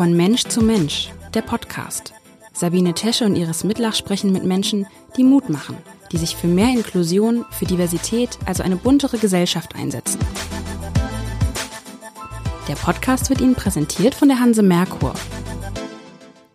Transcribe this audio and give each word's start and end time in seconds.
Von 0.00 0.16
Mensch 0.16 0.44
zu 0.44 0.62
Mensch, 0.62 1.10
der 1.34 1.42
Podcast. 1.42 2.14
Sabine 2.54 2.94
Tesche 2.94 3.26
und 3.26 3.36
Iris 3.36 3.64
Mitlach 3.64 3.94
sprechen 3.94 4.32
mit 4.32 4.44
Menschen, 4.44 4.86
die 5.18 5.24
Mut 5.24 5.50
machen, 5.50 5.76
die 6.10 6.16
sich 6.16 6.36
für 6.36 6.46
mehr 6.46 6.70
Inklusion, 6.70 7.44
für 7.50 7.66
Diversität, 7.66 8.38
also 8.46 8.62
eine 8.62 8.76
buntere 8.76 9.18
Gesellschaft 9.18 9.74
einsetzen. 9.74 10.18
Der 12.66 12.76
Podcast 12.76 13.28
wird 13.28 13.42
Ihnen 13.42 13.54
präsentiert 13.54 14.14
von 14.14 14.28
der 14.28 14.40
Hanse 14.40 14.62
Merkur. 14.62 15.12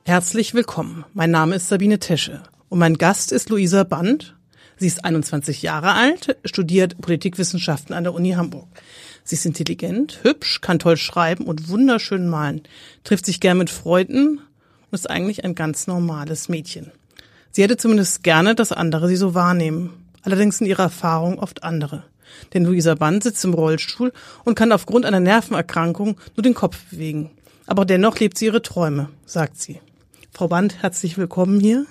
Herzlich 0.05 0.55
willkommen. 0.55 1.05
Mein 1.13 1.29
Name 1.29 1.57
ist 1.57 1.69
Sabine 1.69 1.99
Tesche 1.99 2.41
und 2.69 2.79
mein 2.79 2.95
Gast 2.95 3.31
ist 3.31 3.51
Luisa 3.51 3.83
Band. 3.83 4.35
Sie 4.77 4.87
ist 4.87 5.05
21 5.05 5.61
Jahre 5.61 5.91
alt, 5.91 6.35
studiert 6.45 6.99
Politikwissenschaften 6.99 7.93
an 7.93 8.05
der 8.05 8.15
Uni 8.15 8.31
Hamburg. 8.31 8.69
Sie 9.27 9.33
ist 9.33 9.45
intelligent, 9.45 10.19
hübsch, 10.21 10.61
kann 10.61 10.77
toll 10.77 10.97
schreiben 10.97 11.45
und 11.45 11.67
wunderschön 11.67 12.29
malen, 12.29 12.61
trifft 13.03 13.25
sich 13.25 13.39
gern 13.39 13.57
mit 13.57 13.71
Freunden 13.71 14.37
und 14.37 14.93
ist 14.93 15.09
eigentlich 15.09 15.43
ein 15.43 15.55
ganz 15.55 15.87
normales 15.87 16.47
Mädchen. 16.47 16.91
Sie 17.49 17.63
hätte 17.63 17.75
zumindest 17.75 18.21
gerne, 18.21 18.53
dass 18.53 18.71
andere 18.71 19.07
sie 19.07 19.15
so 19.15 19.33
wahrnehmen. 19.33 19.93
Allerdings 20.21 20.59
sind 20.59 20.67
ihre 20.67 20.83
Erfahrungen 20.83 21.39
oft 21.39 21.63
andere. 21.63 22.03
Denn 22.53 22.65
Luisa 22.65 22.93
Band 22.93 23.23
sitzt 23.23 23.43
im 23.45 23.55
Rollstuhl 23.55 24.13
und 24.43 24.53
kann 24.53 24.71
aufgrund 24.71 25.05
einer 25.05 25.19
Nervenerkrankung 25.19 26.17
nur 26.35 26.43
den 26.43 26.53
Kopf 26.53 26.77
bewegen. 26.91 27.31
Aber 27.65 27.85
dennoch 27.85 28.19
lebt 28.19 28.37
sie 28.37 28.45
ihre 28.45 28.61
Träume, 28.61 29.09
sagt 29.25 29.59
sie. 29.59 29.79
Frau 30.31 30.49
Band, 30.49 30.83
herzlich 30.83 31.17
willkommen 31.17 31.59
hier. 31.59 31.87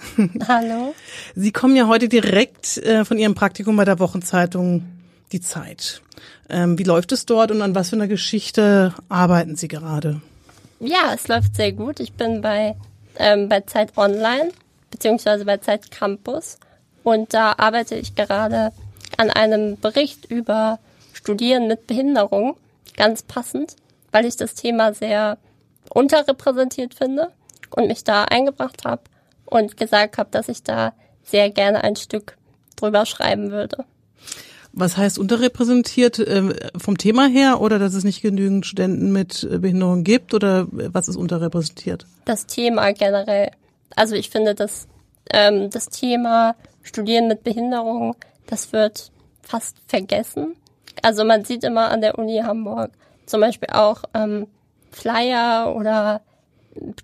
Hallo. 0.47 0.95
Sie 1.35 1.51
kommen 1.51 1.75
ja 1.75 1.89
heute 1.89 2.09
direkt 2.09 2.77
äh, 2.79 3.05
von 3.05 3.19
Ihrem 3.19 3.35
Praktikum 3.35 3.75
bei 3.75 3.85
der 3.85 3.99
Wochenzeitung 3.99 4.85
Die 5.33 5.41
Zeit. 5.41 6.03
Ähm, 6.49 6.79
wie 6.79 6.85
läuft 6.85 7.13
es 7.13 7.27
dort 7.27 7.51
und 7.51 7.63
an 7.63 7.75
was 7.75 7.91
für 7.91 7.97
einer 7.97 8.09
Geschichte 8.09 8.95
arbeiten 9.09 9.57
Sie 9.57 9.69
gerade? 9.69 10.21
Ja, 10.81 11.15
es 11.15 11.29
läuft 11.29 11.57
sehr 11.57 11.73
gut. 11.73 12.01
Ich 12.01 12.13
bin 12.13 12.41
bei, 12.41 12.77
ähm, 13.17 13.49
bei 13.49 13.61
Zeit 13.63 13.97
Online 13.97 14.51
beziehungsweise 14.91 15.45
bei 15.45 15.57
Zeit 15.59 15.91
Campus 15.91 16.59
und 17.03 17.35
da 17.35 17.55
arbeite 17.59 17.97
ich 17.97 18.15
gerade 18.15 18.73
an 19.17 19.31
einem 19.31 19.79
Bericht 19.79 20.25
über 20.27 20.79
Studieren 21.13 21.69
mit 21.69 21.87
Behinderung, 21.87 22.57
ganz 22.97 23.23
passend, 23.23 23.77
weil 24.13 24.25
ich 24.25 24.37
das 24.37 24.55
Thema 24.55 24.95
sehr 24.95 25.39
unterrepräsentiert 25.91 26.95
finde 26.95 27.31
und 27.71 27.89
mich 27.89 28.05
da 28.05 28.25
eingebracht 28.25 28.85
habe 28.85 29.03
und 29.47 29.77
gesagt 29.77 30.19
habe, 30.19 30.31
dass 30.31 30.49
ich 30.49 30.63
da 30.63 30.93
sehr 31.25 31.51
gerne 31.51 31.83
ein 31.83 31.97
Stück 31.97 32.37
drüber 32.77 33.05
schreiben 33.05 33.51
würde. 33.51 33.85
Was 34.77 34.97
heißt 34.97 35.19
unterrepräsentiert 35.21 36.19
äh, 36.19 36.71
vom 36.77 36.99
Thema 36.99 37.29
her 37.29 37.61
oder 37.61 37.79
dass 37.79 37.95
es 37.95 38.03
nicht 38.03 38.23
genügend 38.23 38.67
Studenten 38.67 39.13
mit 39.13 39.45
äh, 39.45 39.59
Behinderung 39.59 40.03
gibt 40.03 40.35
oder 40.35 40.67
was 40.71 41.09
ist 41.09 41.17
unterrepräsentiert? 41.17 42.07
Das 42.25 42.47
Thema 42.47 42.93
generell. 42.93 43.53
Also 43.95 44.17
ich 44.17 44.31
finde, 44.31 44.57
dass 44.57 44.89
ähm, 45.31 45.71
das 45.71 45.89
Thema 45.91 46.57
Studieren 46.83 47.29
mit 47.29 47.45
Behinderung, 47.45 48.17
das 48.47 48.73
wird 48.73 49.13
fast 49.43 49.77
vergessen. 49.87 50.57
Also 51.03 51.25
man 51.25 51.45
sieht 51.45 51.63
immer 51.63 51.91
an 51.91 52.01
der 52.01 52.19
Uni 52.19 52.41
Hamburg 52.43 52.91
zum 53.27 53.41
Beispiel 53.41 53.69
auch 53.73 54.03
ähm, 54.13 54.47
Flyer 54.91 55.75
oder 55.77 56.21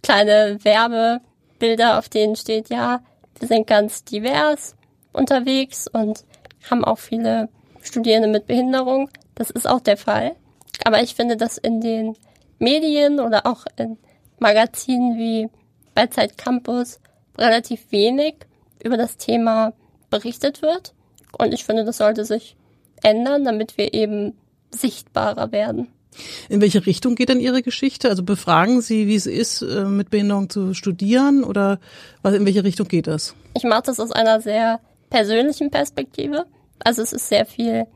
kleine 0.02 0.58
Werbebilder, 0.62 1.98
auf 1.98 2.08
denen 2.08 2.36
steht, 2.36 2.68
ja, 2.68 3.00
wir 3.38 3.48
sind 3.48 3.66
ganz 3.66 4.04
divers 4.04 4.74
unterwegs 5.12 5.86
und 5.88 6.24
haben 6.68 6.84
auch 6.84 6.98
viele 6.98 7.48
Studierende 7.82 8.28
mit 8.28 8.46
Behinderung. 8.46 9.08
Das 9.34 9.50
ist 9.50 9.68
auch 9.68 9.80
der 9.80 9.96
Fall. 9.96 10.36
Aber 10.84 11.02
ich 11.02 11.14
finde, 11.14 11.36
dass 11.36 11.58
in 11.58 11.80
den 11.80 12.16
Medien 12.58 13.20
oder 13.20 13.46
auch 13.46 13.64
in 13.76 13.96
Magazinen 14.38 15.18
wie 15.18 15.48
bei 15.94 16.06
Zeit 16.06 16.38
Campus 16.38 17.00
relativ 17.36 17.90
wenig 17.90 18.34
über 18.82 18.96
das 18.96 19.16
Thema 19.16 19.72
berichtet 20.10 20.62
wird. 20.62 20.94
Und 21.38 21.52
ich 21.52 21.64
finde, 21.64 21.84
das 21.84 21.98
sollte 21.98 22.24
sich 22.24 22.56
ändern, 23.02 23.44
damit 23.44 23.78
wir 23.78 23.94
eben 23.94 24.34
sichtbarer 24.70 25.52
werden. 25.52 25.88
In 26.48 26.60
welche 26.60 26.86
Richtung 26.86 27.14
geht 27.14 27.28
denn 27.28 27.40
Ihre 27.40 27.62
Geschichte? 27.62 28.08
Also 28.08 28.22
befragen 28.22 28.80
Sie, 28.80 29.06
wie 29.06 29.14
es 29.14 29.26
ist, 29.26 29.62
äh, 29.62 29.84
mit 29.84 30.10
Behinderung 30.10 30.50
zu 30.50 30.74
studieren 30.74 31.44
oder 31.44 31.78
in 32.24 32.44
welche 32.44 32.64
Richtung 32.64 32.88
geht 32.88 33.06
das? 33.06 33.34
Ich 33.56 33.62
mache 33.62 33.82
das 33.82 34.00
aus 34.00 34.10
einer 34.10 34.40
sehr 34.40 34.80
persönlichen 35.08 35.70
Perspektive. 35.70 36.46
Also 36.84 37.02
es 37.02 37.12
ist 37.12 37.28
sehr 37.28 37.46
viel, 37.46 37.86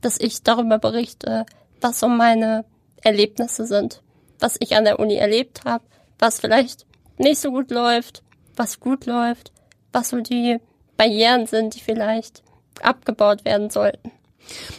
dass 0.00 0.18
ich 0.20 0.42
darüber 0.42 0.78
berichte, 0.78 1.46
was 1.80 2.00
so 2.00 2.08
meine 2.08 2.64
Erlebnisse 3.02 3.66
sind, 3.66 4.02
was 4.38 4.56
ich 4.60 4.76
an 4.76 4.84
der 4.84 4.98
Uni 4.98 5.16
erlebt 5.16 5.64
habe, 5.64 5.84
was 6.18 6.40
vielleicht 6.40 6.86
nicht 7.18 7.40
so 7.40 7.50
gut 7.50 7.70
läuft, 7.70 8.22
was 8.56 8.80
gut 8.80 9.06
läuft, 9.06 9.52
was 9.92 10.10
so 10.10 10.20
die 10.20 10.58
Barrieren 10.96 11.46
sind, 11.46 11.74
die 11.74 11.80
vielleicht 11.80 12.42
abgebaut 12.82 13.44
werden 13.44 13.70
sollten. 13.70 14.10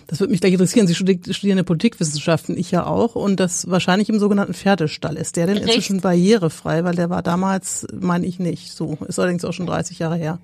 Das 0.08 0.20
würde 0.20 0.32
mich 0.32 0.42
gleich 0.42 0.54
interessieren. 0.54 0.88
Sie 0.88 0.96
studieren 0.96 1.64
Politikwissenschaften, 1.66 2.58
ich 2.58 2.72
ja 2.72 2.86
auch, 2.86 3.16
und 3.16 3.40
das 3.40 3.70
wahrscheinlich 3.70 4.10
im 4.10 4.20
sogenannten 4.20 4.54
Pferdestall. 4.54 5.18
Ist 5.18 5.36
der 5.36 5.48
denn 5.48 5.58
Richtig. 5.58 5.76
inzwischen 5.76 6.02
barrierefrei? 6.02 6.84
Weil 6.84 6.96
der 6.96 7.10
war 7.10 7.24
damals, 7.24 7.88
meine 7.92 8.26
ich 8.26 8.40
nicht, 8.40 8.72
so. 8.74 8.98
Ist 9.08 9.20
allerdings 9.20 9.44
auch 9.44 9.54
schon 9.54 9.66
30 9.66 10.00
Jahre 10.00 10.18
her. 10.18 10.40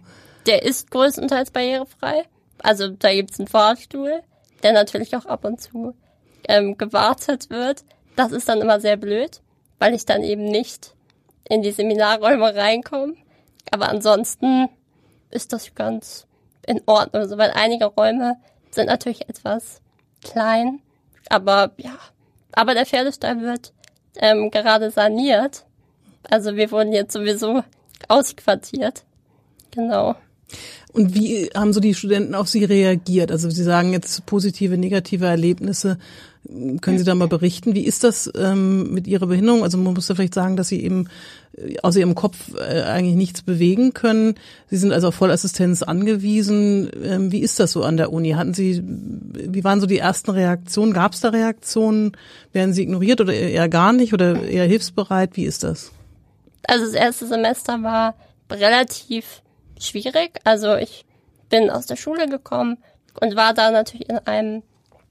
Der 0.47 0.63
ist 0.63 0.89
größtenteils 0.89 1.51
barrierefrei. 1.51 2.23
Also 2.63 2.89
da 2.89 3.11
gibt's 3.13 3.39
einen 3.39 3.47
Fahrstuhl, 3.47 4.22
der 4.63 4.73
natürlich 4.73 5.16
auch 5.16 5.25
ab 5.25 5.45
und 5.45 5.61
zu 5.61 5.95
ähm, 6.47 6.77
gewartet 6.77 7.49
wird. 7.49 7.83
Das 8.16 8.31
ist 8.31 8.47
dann 8.49 8.61
immer 8.61 8.79
sehr 8.79 8.97
blöd, 8.97 9.41
weil 9.79 9.94
ich 9.94 10.05
dann 10.05 10.23
eben 10.23 10.45
nicht 10.45 10.94
in 11.49 11.61
die 11.61 11.72
Seminarräume 11.72 12.55
reinkomme. 12.55 13.16
Aber 13.72 13.89
ansonsten 13.89 14.69
ist 15.29 15.53
das 15.53 15.73
ganz 15.75 16.27
in 16.67 16.81
Ordnung, 16.85 17.27
so, 17.27 17.38
weil 17.38 17.51
einige 17.51 17.85
Räume 17.85 18.38
sind 18.69 18.88
natürlich 18.88 19.28
etwas 19.28 19.81
klein, 20.23 20.81
aber 21.29 21.72
ja, 21.78 21.97
aber 22.51 22.73
der 22.73 22.85
Pferdestall 22.85 23.41
wird 23.41 23.73
ähm, 24.16 24.51
gerade 24.51 24.91
saniert. 24.91 25.66
Also 26.29 26.55
wir 26.55 26.72
wurden 26.72 26.93
jetzt 26.93 27.13
sowieso 27.13 27.63
ausquartiert. 28.07 29.03
Genau. 29.72 30.16
Und 30.94 31.16
wie 31.16 31.50
haben 31.56 31.73
so 31.73 31.79
die 31.79 31.95
Studenten 31.95 32.35
auf 32.35 32.50
Sie 32.50 32.66
reagiert? 32.66 33.31
Also 33.31 33.50
Sie 33.50 33.63
sagen 33.63 33.94
jetzt 33.94 34.25
positive, 34.25 34.78
negative 34.78 35.25
Erlebnisse. 35.25 35.97
Können 36.81 36.97
Sie 36.97 37.06
da 37.06 37.16
mal 37.16 37.28
berichten? 37.28 37.75
Wie 37.75 37.85
ist 37.85 38.03
das 38.03 38.29
ähm, 38.35 38.91
mit 38.94 39.07
Ihrer 39.07 39.28
Behinderung? 39.28 39.63
Also 39.63 39.78
man 39.78 39.94
muss 39.94 40.09
ja 40.09 40.16
vielleicht 40.16 40.34
sagen, 40.34 40.57
dass 40.57 40.67
Sie 40.67 40.84
eben 40.84 41.07
äh, 41.56 41.78
außer 41.81 42.00
Ihrem 42.00 42.16
Kopf 42.16 42.38
äh, 42.56 42.81
eigentlich 42.81 43.16
nichts 43.16 43.41
bewegen 43.41 43.94
können. 43.94 44.35
Sie 44.69 44.78
sind 44.78 44.91
also 44.91 45.09
auf 45.09 45.16
Vollassistenz 45.16 45.81
angewiesen. 45.84 46.90
Ähm, 47.03 47.31
wie 47.31 47.40
ist 47.40 47.59
das 47.59 47.72
so 47.72 47.84
an 47.84 47.95
der 47.95 48.11
Uni? 48.11 48.31
Hatten 48.31 48.53
Sie, 48.53 48.81
wie 48.84 49.63
waren 49.63 49.79
so 49.79 49.88
die 49.88 50.00
ersten 50.00 50.31
Reaktionen? 50.31 50.94
Gab 50.94 51.13
es 51.13 51.22
da 51.22 51.29
Reaktionen? 51.29 52.13
Werden 52.51 52.73
Sie 52.73 52.81
ignoriert 52.81 53.22
oder 53.22 53.34
eher 53.34 53.69
gar 53.69 53.94
nicht 53.94 54.13
oder 54.13 54.41
eher 54.41 54.66
hilfsbereit? 54.66 55.38
Wie 55.38 55.45
ist 55.45 55.63
das? 55.63 55.91
Also 56.63 56.85
das 56.85 56.95
erste 56.95 57.28
Semester 57.28 57.81
war 57.84 58.16
relativ 58.50 59.41
schwierig. 59.87 60.39
Also 60.43 60.75
ich 60.75 61.05
bin 61.49 61.69
aus 61.69 61.85
der 61.85 61.95
Schule 61.95 62.27
gekommen 62.27 62.77
und 63.19 63.35
war 63.35 63.53
da 63.53 63.71
natürlich 63.71 64.09
in 64.09 64.19
einem 64.19 64.63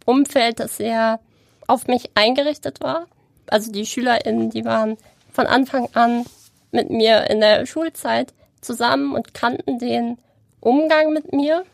Umfeld, 0.05 0.61
das 0.61 0.77
sehr 0.77 1.21
auf 1.67 1.87
mich 1.87 2.11
eingerichtet 2.15 2.81
war. 2.81 3.07
Also 3.47 3.71
die 3.71 3.87
SchülerInnen, 3.87 4.51
die 4.51 4.65
waren 4.65 4.97
von 5.33 5.47
Anfang 5.47 5.89
an 5.95 6.25
mit 6.73 6.91
mir 6.91 7.29
in 7.31 7.41
der 7.41 7.67
Schulzeit 7.67 8.33
zusammen 8.61 9.15
und 9.15 9.35
kannten 9.35 9.79
den 9.79 10.19
Umgang 10.61 11.13
mit 11.13 11.33
mir. 11.33 11.65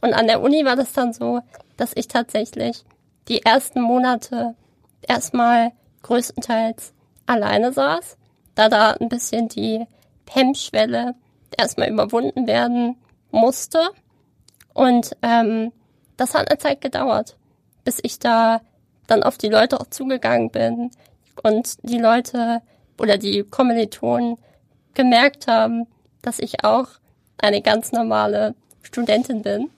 Und 0.00 0.14
an 0.14 0.26
der 0.26 0.40
Uni 0.40 0.64
war 0.64 0.76
das 0.76 0.92
dann 0.92 1.12
so, 1.12 1.40
dass 1.76 1.92
ich 1.94 2.08
tatsächlich 2.08 2.84
die 3.28 3.42
ersten 3.42 3.80
Monate 3.80 4.54
erstmal 5.02 5.72
größtenteils 6.02 6.92
alleine 7.26 7.72
saß, 7.72 8.16
da 8.54 8.68
da 8.68 8.92
ein 8.92 9.08
bisschen 9.08 9.48
die 9.48 9.86
Hemmschwelle 10.30 11.14
erstmal 11.56 11.88
überwunden 11.88 12.46
werden 12.46 12.96
musste. 13.30 13.90
Und 14.74 15.16
ähm, 15.22 15.72
das 16.16 16.34
hat 16.34 16.50
eine 16.50 16.58
Zeit 16.58 16.80
gedauert, 16.80 17.36
bis 17.84 17.98
ich 18.02 18.18
da 18.18 18.60
dann 19.06 19.22
auf 19.22 19.38
die 19.38 19.48
Leute 19.48 19.80
auch 19.80 19.86
zugegangen 19.88 20.50
bin 20.50 20.90
und 21.42 21.78
die 21.82 21.98
Leute 21.98 22.60
oder 22.98 23.16
die 23.16 23.42
Kommilitonen 23.42 24.36
gemerkt 24.94 25.46
haben, 25.46 25.86
dass 26.22 26.38
ich 26.38 26.64
auch 26.64 26.88
eine 27.38 27.62
ganz 27.62 27.92
normale 27.92 28.54
Studentin 28.82 29.42
bin 29.42 29.70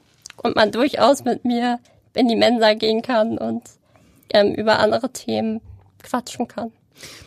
und 0.43 0.57
man 0.57 0.73
durchaus 0.73 1.25
mit 1.25 1.45
mir 1.45 1.79
in 2.15 2.29
die 2.29 2.37
Mensa 2.37 2.75
gehen 2.75 3.03
kann 3.03 3.39
und 3.39 3.63
ähm, 4.33 4.55
über 4.55 4.79
andere 4.79 5.11
Themen 5.13 5.61
quatschen 6.03 6.49
kann. 6.49 6.73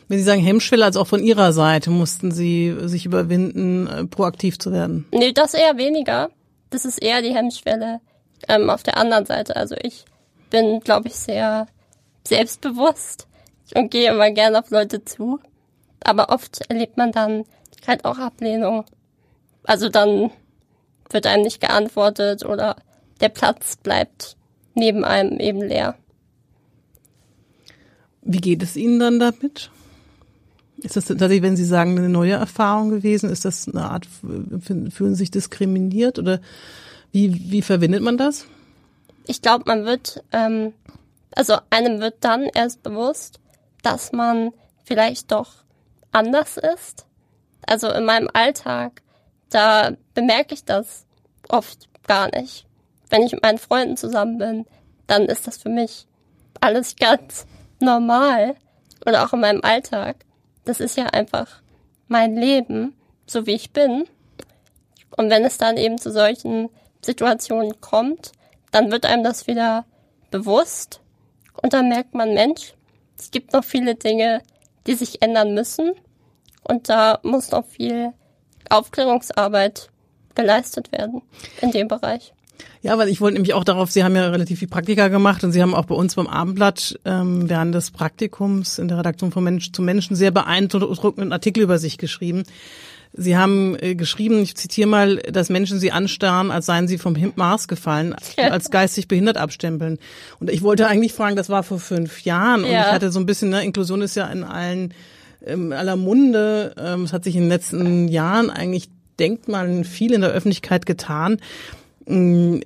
Wenn 0.07 0.17
Sie 0.17 0.23
sagen 0.23 0.41
Hemmschwelle, 0.41 0.85
also 0.85 1.01
auch 1.01 1.07
von 1.07 1.23
Ihrer 1.23 1.53
Seite 1.53 1.89
mussten 1.89 2.31
Sie 2.31 2.75
sich 2.81 3.05
überwinden, 3.05 3.87
äh, 3.87 4.05
proaktiv 4.05 4.59
zu 4.59 4.71
werden? 4.71 5.05
Nee, 5.11 5.31
das 5.31 5.53
eher 5.53 5.77
weniger. 5.77 6.29
Das 6.69 6.85
ist 6.85 7.01
eher 7.01 7.21
die 7.21 7.33
Hemmschwelle 7.33 7.99
ähm, 8.47 8.69
auf 8.69 8.83
der 8.83 8.97
anderen 8.97 9.25
Seite. 9.25 9.55
Also 9.55 9.75
ich 9.81 10.05
bin, 10.49 10.79
glaube 10.81 11.07
ich, 11.07 11.15
sehr 11.15 11.67
selbstbewusst 12.27 13.27
und 13.75 13.91
gehe 13.91 14.11
immer 14.11 14.31
gerne 14.31 14.59
auf 14.59 14.69
Leute 14.69 15.03
zu. 15.03 15.39
Aber 16.03 16.29
oft 16.29 16.61
erlebt 16.69 16.97
man 16.97 17.11
dann 17.11 17.45
halt 17.87 18.05
auch 18.05 18.17
Ablehnung. 18.17 18.85
Also 19.63 19.89
dann 19.89 20.31
wird 21.09 21.27
einem 21.27 21.43
nicht 21.43 21.61
geantwortet 21.61 22.45
oder 22.45 22.75
der 23.21 23.29
Platz 23.29 23.77
bleibt 23.77 24.35
neben 24.73 25.05
einem 25.05 25.39
eben 25.39 25.61
leer. 25.61 25.95
Wie 28.25 28.41
geht 28.41 28.63
es 28.63 28.75
Ihnen 28.75 28.99
dann 28.99 29.19
damit? 29.19 29.69
Ist 30.77 30.95
das 30.95 31.05
tatsächlich, 31.05 31.41
wenn 31.41 31.55
Sie 31.55 31.65
sagen, 31.65 31.97
eine 31.97 32.09
neue 32.09 32.33
Erfahrung 32.33 32.89
gewesen? 32.89 33.29
Ist 33.29 33.45
das 33.45 33.67
eine 33.67 33.89
Art, 33.89 34.05
fühlen 34.05 34.91
Sie 34.91 35.13
sich 35.15 35.31
diskriminiert 35.31 36.19
oder 36.19 36.39
wie, 37.11 37.51
wie 37.51 37.61
verwendet 37.61 38.01
man 38.01 38.17
das? 38.17 38.45
Ich 39.27 39.41
glaube, 39.41 39.65
man 39.67 39.85
wird, 39.85 40.23
ähm, 40.31 40.73
also 41.31 41.57
einem 41.69 41.99
wird 42.01 42.15
dann 42.21 42.43
erst 42.53 42.83
bewusst, 42.83 43.39
dass 43.81 44.11
man 44.11 44.51
vielleicht 44.83 45.31
doch 45.31 45.53
anders 46.11 46.57
ist. 46.57 47.05
Also 47.65 47.89
in 47.91 48.05
meinem 48.05 48.29
Alltag, 48.33 49.01
da 49.49 49.91
bemerke 50.13 50.53
ich 50.53 50.65
das 50.65 51.05
oft 51.47 51.87
gar 52.07 52.29
nicht. 52.35 52.65
Wenn 53.09 53.21
ich 53.21 53.31
mit 53.31 53.43
meinen 53.43 53.57
Freunden 53.57 53.95
zusammen 53.95 54.37
bin, 54.37 54.65
dann 55.07 55.25
ist 55.25 55.47
das 55.47 55.57
für 55.57 55.69
mich 55.69 56.07
alles 56.59 56.95
ganz 56.99 57.45
normal. 57.79 58.55
Oder 59.05 59.25
auch 59.25 59.33
in 59.33 59.41
meinem 59.41 59.61
Alltag. 59.63 60.25
Das 60.65 60.79
ist 60.79 60.97
ja 60.97 61.07
einfach 61.07 61.61
mein 62.07 62.35
Leben, 62.35 62.95
so 63.25 63.45
wie 63.45 63.53
ich 63.53 63.71
bin. 63.71 64.05
Und 65.15 65.29
wenn 65.29 65.43
es 65.43 65.57
dann 65.57 65.77
eben 65.77 65.97
zu 65.97 66.11
solchen 66.11 66.69
Situationen 67.01 67.79
kommt, 67.81 68.31
dann 68.71 68.91
wird 68.91 69.05
einem 69.05 69.23
das 69.23 69.47
wieder 69.47 69.85
bewusst 70.31 71.01
und 71.61 71.73
dann 71.73 71.89
merkt 71.89 72.15
man, 72.15 72.33
Mensch, 72.33 72.73
es 73.17 73.29
gibt 73.31 73.53
noch 73.53 73.63
viele 73.63 73.95
Dinge, 73.95 74.41
die 74.87 74.95
sich 74.95 75.21
ändern 75.21 75.53
müssen 75.53 75.93
und 76.63 76.89
da 76.89 77.19
muss 77.23 77.51
noch 77.51 77.65
viel 77.65 78.13
Aufklärungsarbeit 78.69 79.89
geleistet 80.35 80.91
werden 80.91 81.21
in 81.61 81.71
dem 81.71 81.87
Bereich. 81.87 82.33
Ja, 82.81 82.98
weil 82.98 83.07
ich 83.07 83.21
wollte 83.21 83.36
nämlich 83.36 83.54
auch 83.54 83.63
darauf, 83.63 83.92
Sie 83.92 84.04
haben 84.04 84.15
ja 84.15 84.27
relativ 84.30 84.60
viel 84.60 84.68
Praktika 84.68 85.07
gemacht 85.07 85.44
und 85.44 85.54
Sie 85.54 85.62
haben 85.62 85.74
auch 85.74 85.86
bei 85.86 85.95
uns 85.95 86.15
beim 86.15 86.27
Abendblatt 86.27 87.00
ähm, 87.06 87.50
während 87.50 87.74
des 87.74 87.92
Praktikums 87.92 88.77
in 88.77 88.89
der 88.89 88.98
Redaktion 88.98 89.31
von 89.31 89.44
Mensch 89.44 89.71
zu 89.71 89.81
Menschen 89.81 90.15
sehr 90.15 90.31
beeindruckenden 90.31 91.31
Artikel 91.31 91.63
über 91.63 91.80
sich 91.80 91.98
geschrieben. 91.98 92.44
Sie 93.15 93.38
haben 93.38 93.77
äh, 93.80 93.95
geschrieben, 93.95 94.42
ich 94.42 94.56
zitiere 94.56 94.89
mal, 94.89 95.18
dass 95.18 95.50
Menschen 95.50 95.80
Sie 95.80 95.92
anstarren, 95.92 96.51
als 96.51 96.65
seien 96.65 96.88
Sie 96.88 96.98
vom 96.98 97.15
Mars 97.36 97.68
gefallen, 97.68 98.15
als 98.38 98.71
geistig 98.71 99.07
behindert 99.07 99.38
abstempeln. 99.38 100.00
Und 100.39 100.50
ich 100.50 100.62
wollte 100.63 100.88
eigentlich 100.88 101.13
fragen, 101.13 101.36
das 101.36 101.50
war 101.50 101.63
vor 101.63 101.80
fünf 101.80 102.24
Jahren 102.24 102.63
und 102.63 102.71
ja. 102.71 102.88
ich 102.88 102.92
hatte 102.92 103.12
so 103.12 103.19
ein 103.19 103.25
bisschen, 103.25 103.50
ne, 103.50 103.63
Inklusion 103.63 104.01
ist 104.01 104.15
ja 104.15 104.25
in 104.27 104.44
allen 104.44 104.94
ähm, 105.45 105.71
aller 105.71 105.95
Munde. 105.95 106.74
Ähm, 106.77 107.04
es 107.04 107.13
hat 107.13 107.24
sich 107.24 107.36
in 107.36 107.44
den 107.44 107.50
letzten 107.50 108.07
Jahren 108.07 108.50
eigentlich, 108.50 108.89
denkt 109.19 109.48
man, 109.48 109.83
viel 109.83 110.13
in 110.13 110.21
der 110.21 110.31
Öffentlichkeit 110.31 110.86
getan. 110.86 111.38
Mm, 112.05 112.59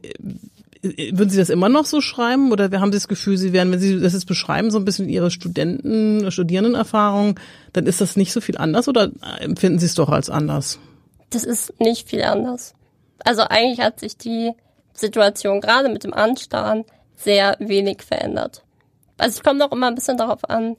würden 0.82 1.30
Sie 1.30 1.38
das 1.38 1.50
immer 1.50 1.70
noch 1.70 1.86
so 1.86 2.02
schreiben 2.02 2.52
oder 2.52 2.70
haben 2.80 2.92
Sie 2.92 2.98
das 2.98 3.08
Gefühl, 3.08 3.38
Sie 3.38 3.54
werden, 3.54 3.72
wenn 3.72 3.80
Sie 3.80 4.00
das 4.00 4.14
jetzt 4.14 4.28
beschreiben, 4.28 4.72
so 4.72 4.78
ein 4.78 4.86
bisschen 4.86 5.10
Ihre 5.10 5.32
Studenten, 5.32 6.32
Studierendenerfahrung, 6.32 7.40
dann 7.74 7.88
ist 7.88 8.02
das 8.02 8.16
nicht 8.16 8.32
so 8.32 8.42
viel 8.42 8.58
anders 8.58 8.88
oder 8.88 9.12
empfinden 9.40 9.80
Sie 9.80 9.88
es 9.88 9.96
doch 9.96 10.10
als 10.10 10.30
anders? 10.30 10.80
Das 11.30 11.44
ist 11.44 11.80
nicht 11.80 12.08
viel 12.08 12.24
anders. 12.24 12.74
Also 13.24 13.44
eigentlich 13.44 13.82
hat 13.82 14.00
sich 14.00 14.18
die 14.18 14.52
Situation 14.94 15.62
gerade 15.62 15.90
mit 15.90 16.04
dem 16.04 16.14
Anstarren 16.14 16.86
sehr 17.16 17.56
wenig 17.60 18.04
verändert. 18.04 18.64
Also 19.18 19.38
es 19.38 19.44
kommt 19.44 19.62
auch 19.62 19.72
immer 19.72 19.88
ein 19.88 19.96
bisschen 19.96 20.18
darauf 20.18 20.48
an, 20.50 20.76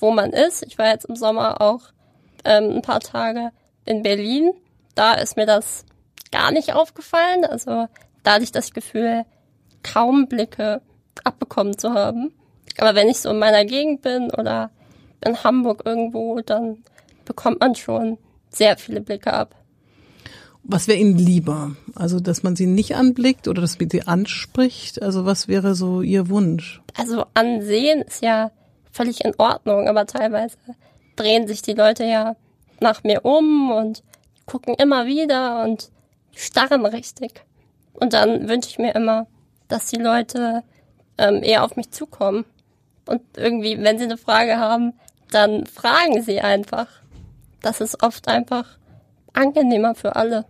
wo 0.00 0.10
man 0.10 0.32
ist. 0.32 0.64
Ich 0.66 0.78
war 0.78 0.88
jetzt 0.88 1.04
im 1.04 1.16
Sommer 1.16 1.60
auch 1.60 1.80
ähm, 2.44 2.76
ein 2.76 2.82
paar 2.82 3.00
Tage 3.00 3.50
in 3.84 4.02
Berlin. 4.02 4.52
Da 4.94 5.14
ist 5.14 5.36
mir 5.36 5.46
das 5.46 5.84
gar 6.34 6.50
nicht 6.50 6.74
aufgefallen. 6.74 7.44
Also 7.44 7.86
da 8.24 8.34
hatte 8.34 8.44
ich 8.44 8.52
das 8.52 8.72
Gefühl, 8.72 9.24
kaum 9.84 10.26
Blicke 10.26 10.82
abbekommen 11.22 11.78
zu 11.78 11.94
haben. 11.94 12.32
Aber 12.78 12.96
wenn 12.96 13.08
ich 13.08 13.20
so 13.20 13.30
in 13.30 13.38
meiner 13.38 13.64
Gegend 13.64 14.02
bin 14.02 14.30
oder 14.32 14.70
in 15.24 15.44
Hamburg 15.44 15.82
irgendwo, 15.84 16.40
dann 16.40 16.82
bekommt 17.24 17.60
man 17.60 17.76
schon 17.76 18.18
sehr 18.50 18.76
viele 18.76 19.00
Blicke 19.00 19.32
ab. 19.32 19.54
Was 20.64 20.88
wäre 20.88 20.98
Ihnen 20.98 21.18
lieber? 21.18 21.76
Also, 21.94 22.20
dass 22.20 22.42
man 22.42 22.56
sie 22.56 22.66
nicht 22.66 22.96
anblickt 22.96 23.48
oder 23.48 23.60
dass 23.60 23.78
man 23.78 23.90
sie 23.90 24.02
anspricht? 24.02 25.02
Also, 25.02 25.24
was 25.26 25.46
wäre 25.46 25.74
so 25.74 26.02
Ihr 26.02 26.28
Wunsch? 26.30 26.82
Also, 26.96 27.26
ansehen 27.34 28.02
ist 28.02 28.22
ja 28.22 28.50
völlig 28.90 29.24
in 29.24 29.34
Ordnung, 29.36 29.88
aber 29.88 30.06
teilweise 30.06 30.56
drehen 31.16 31.46
sich 31.46 31.62
die 31.62 31.74
Leute 31.74 32.04
ja 32.04 32.34
nach 32.80 33.04
mir 33.04 33.24
um 33.24 33.70
und 33.70 34.02
gucken 34.46 34.74
immer 34.74 35.06
wieder 35.06 35.62
und 35.64 35.90
starren 36.36 36.86
richtig. 36.86 37.44
Und 37.92 38.12
dann 38.12 38.48
wünsche 38.48 38.70
ich 38.70 38.78
mir 38.78 38.94
immer, 38.94 39.26
dass 39.68 39.86
die 39.86 39.96
Leute 39.96 40.62
ähm, 41.18 41.42
eher 41.42 41.64
auf 41.64 41.76
mich 41.76 41.90
zukommen. 41.90 42.44
Und 43.06 43.22
irgendwie, 43.36 43.78
wenn 43.80 43.98
sie 43.98 44.04
eine 44.04 44.16
Frage 44.16 44.58
haben, 44.58 44.94
dann 45.30 45.66
fragen 45.66 46.22
sie 46.22 46.40
einfach. 46.40 46.86
Das 47.62 47.80
ist 47.80 48.02
oft 48.02 48.28
einfach 48.28 48.78
angenehmer 49.32 49.94
für 49.94 50.16
alle. 50.16 50.46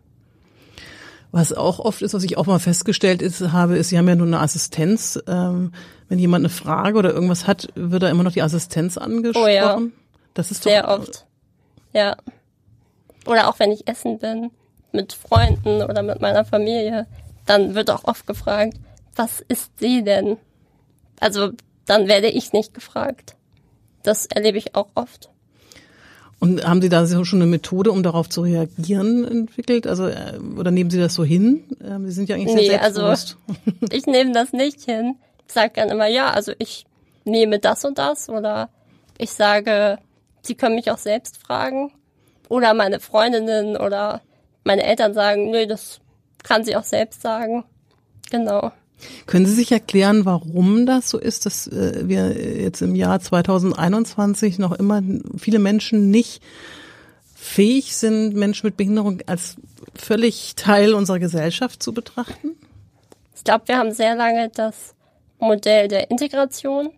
Was 1.33 1.53
auch 1.53 1.81
oft 1.81 2.01
ist, 2.03 2.15
was 2.15 2.23
ich 2.23 2.39
auch 2.39 2.47
mal 2.47 2.61
festgestellt 2.61 3.21
ist, 3.21 3.41
habe, 3.53 3.77
ist, 3.77 3.89
Sie 3.89 3.99
haben 3.99 4.09
ja 4.09 4.15
nur 4.15 4.27
eine 4.27 4.41
Assistenz. 4.41 5.21
Ähm, 5.27 5.73
wenn 6.09 6.19
jemand 6.19 6.43
eine 6.43 6.49
Frage 6.49 6.97
oder 6.97 7.13
irgendwas 7.13 7.47
hat, 7.47 7.69
wird 7.75 8.05
da 8.05 8.09
immer 8.09 8.23
noch 8.23 8.33
die 8.33 8.43
Assistenz 8.43 8.97
angesprochen. 8.97 9.45
Oh 9.45 9.49
ja. 9.49 9.81
Das 10.35 10.51
ist 10.51 10.63
sehr 10.63 10.83
doch, 10.83 11.01
oft. 11.01 11.27
Ja. 11.93 12.17
Oder 13.27 13.49
auch 13.49 13.59
wenn 13.59 13.73
ich 13.73 13.89
essen 13.89 14.19
bin 14.19 14.51
mit 14.95 15.13
Freunden 15.13 15.83
oder 15.83 16.03
mit 16.03 16.21
meiner 16.21 16.45
Familie, 16.45 17.07
dann 17.47 17.75
wird 17.75 17.91
auch 17.91 18.05
oft 18.05 18.27
gefragt, 18.27 18.75
was 19.17 19.41
ist 19.41 19.79
sie 19.79 20.03
denn? 20.03 20.39
Also 21.21 21.51
dann 21.87 22.09
werde 22.09 22.29
ich 22.29 22.53
nicht 22.53 22.75
gefragt. 22.75 23.35
Das 24.03 24.27
erlebe 24.27 24.59
ich 24.59 24.75
auch 24.75 24.89
oft. 24.95 25.31
Und 26.41 26.67
haben 26.67 26.83
Sie 26.83 26.89
da 26.89 27.07
schon 27.07 27.41
eine 27.41 27.51
Methode, 27.51 27.91
um 27.91 28.03
darauf 28.03 28.29
zu 28.29 28.43
reagieren, 28.43 29.25
entwickelt? 29.25 29.87
Also 29.87 30.09
äh, 30.09 30.39
oder 30.59 30.71
nehmen 30.71 30.91
Sie 30.91 30.99
das 30.99 31.15
so 31.15 31.25
hin? 31.25 31.65
Ähm, 31.83 32.07
Sie 32.07 32.13
sind 32.13 32.29
ja 32.29 32.37
eigentlich 32.37 32.55
nee, 32.55 32.69
sehr 32.69 32.81
selbstbewusst. 32.81 33.39
Also 33.49 33.87
ich 33.93 34.07
nehme 34.07 34.33
das 34.33 34.53
nicht 34.53 34.83
hin. 34.83 35.17
Ich 35.47 35.55
sage 35.55 35.73
dann 35.77 35.89
immer, 35.89 36.07
ja, 36.07 36.31
also 36.31 36.53
ich 36.59 36.85
nehme 37.25 37.59
das 37.59 37.85
und 37.85 37.99
das 37.99 38.29
oder 38.29 38.69
ich 39.17 39.31
sage, 39.31 39.99
Sie 40.43 40.55
können 40.55 40.75
mich 40.75 40.91
auch 40.91 40.99
selbst 40.99 41.39
fragen. 41.39 41.93
Oder 42.51 42.75
meine 42.75 43.01
Freundinnen 43.01 43.77
oder 43.79 44.21
meine 44.65 44.83
Eltern 44.85 45.15
sagen, 45.15 45.51
nö, 45.51 45.67
das 45.67 46.01
kann 46.43 46.65
sie 46.65 46.77
auch 46.77 46.85
selbst 46.85 47.23
sagen. 47.23 47.65
Genau. 48.31 48.73
Können 49.27 49.47
Sie 49.47 49.55
sich 49.55 49.73
erklären, 49.73 50.25
warum 50.25 50.87
das 50.87 51.11
so 51.11 51.19
ist, 51.19 51.47
dass 51.47 51.67
äh, 51.67 52.09
wir 52.09 52.33
jetzt 52.33 52.81
im 52.81 52.95
Jahr 52.95 53.21
2021 53.21 54.59
noch 54.59 54.73
immer 54.73 55.03
viele 55.37 55.59
Menschen 55.59 56.11
nicht 56.11 56.43
fähig 57.35 57.97
sind, 57.97 58.35
Menschen 58.35 58.67
mit 58.67 58.77
Behinderung 58.77 59.21
als 59.27 59.57
völlig 59.95 60.55
Teil 60.57 60.95
unserer 60.95 61.19
Gesellschaft 61.19 61.83
zu 61.83 61.93
betrachten? 61.93 62.53
Ich 63.37 63.45
glaube, 63.45 63.69
wir 63.69 63.77
haben 63.77 63.93
sehr 63.93 64.15
lange 64.15 64.49
das 64.49 64.95
Modell 65.39 65.89
der 65.89 66.11
Integration 66.11 66.91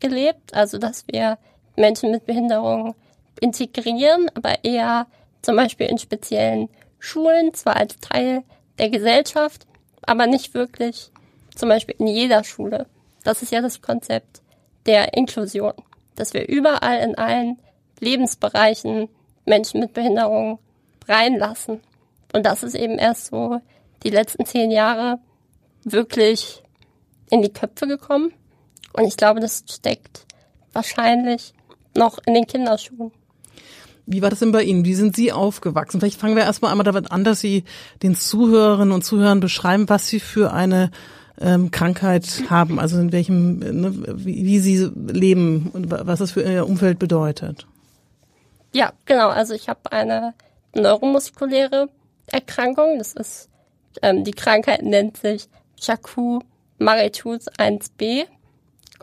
gelebt, 0.00 0.54
also 0.54 0.78
dass 0.78 1.04
wir 1.06 1.38
Menschen 1.76 2.10
mit 2.10 2.26
Behinderung 2.26 2.94
integrieren, 3.40 4.28
aber 4.34 4.64
eher 4.64 5.06
zum 5.42 5.56
Beispiel 5.56 5.86
in 5.86 5.98
speziellen 5.98 6.68
Schulen, 7.02 7.52
zwar 7.52 7.76
als 7.76 7.98
Teil 7.98 8.44
der 8.78 8.88
Gesellschaft, 8.88 9.66
aber 10.02 10.28
nicht 10.28 10.54
wirklich 10.54 11.10
zum 11.52 11.68
Beispiel 11.68 11.96
in 11.98 12.06
jeder 12.06 12.44
Schule. 12.44 12.86
Das 13.24 13.42
ist 13.42 13.50
ja 13.50 13.60
das 13.60 13.82
Konzept 13.82 14.40
der 14.86 15.14
Inklusion, 15.14 15.74
dass 16.14 16.32
wir 16.32 16.48
überall 16.48 17.00
in 17.00 17.16
allen 17.16 17.58
Lebensbereichen 17.98 19.08
Menschen 19.44 19.80
mit 19.80 19.94
Behinderung 19.94 20.60
reinlassen. 21.08 21.80
Und 22.32 22.46
das 22.46 22.62
ist 22.62 22.76
eben 22.76 22.98
erst 22.98 23.26
so 23.26 23.60
die 24.04 24.10
letzten 24.10 24.46
zehn 24.46 24.70
Jahre 24.70 25.18
wirklich 25.82 26.62
in 27.30 27.42
die 27.42 27.52
Köpfe 27.52 27.88
gekommen. 27.88 28.32
Und 28.92 29.06
ich 29.06 29.16
glaube, 29.16 29.40
das 29.40 29.64
steckt 29.68 30.24
wahrscheinlich 30.72 31.52
noch 31.96 32.18
in 32.26 32.34
den 32.34 32.46
Kinderschuhen. 32.46 33.10
Wie 34.06 34.22
war 34.22 34.30
das 34.30 34.40
denn 34.40 34.52
bei 34.52 34.62
Ihnen? 34.62 34.84
Wie 34.84 34.94
sind 34.94 35.14
Sie 35.14 35.32
aufgewachsen? 35.32 36.00
Vielleicht 36.00 36.20
fangen 36.20 36.36
wir 36.36 36.42
erstmal 36.42 36.70
einmal 36.70 36.84
damit 36.84 37.10
an, 37.12 37.24
dass 37.24 37.40
Sie 37.40 37.64
den 38.02 38.16
Zuhörerinnen 38.16 38.92
und 38.92 39.02
Zuhörern 39.02 39.40
beschreiben, 39.40 39.88
was 39.88 40.08
Sie 40.08 40.20
für 40.20 40.52
eine 40.52 40.90
ähm, 41.40 41.70
Krankheit 41.70 42.44
haben, 42.50 42.78
also 42.78 42.98
in 42.98 43.12
welchem, 43.12 43.58
ne, 43.58 43.92
wie, 44.16 44.44
wie 44.44 44.58
Sie 44.58 44.90
leben 44.94 45.70
und 45.72 45.90
was 45.90 46.18
das 46.18 46.32
für 46.32 46.42
Ihr 46.42 46.66
Umfeld 46.66 46.98
bedeutet. 46.98 47.66
Ja, 48.72 48.92
genau. 49.06 49.28
Also 49.28 49.54
ich 49.54 49.68
habe 49.68 49.92
eine 49.92 50.34
neuromuskuläre 50.74 51.88
Erkrankung. 52.26 52.98
Das 52.98 53.12
ist 53.12 53.48
ähm, 54.00 54.24
die 54.24 54.32
Krankheit 54.32 54.82
nennt 54.82 55.16
sich 55.16 55.48
Charcot-Marie-Tooth 55.80 57.58
1b 57.58 58.26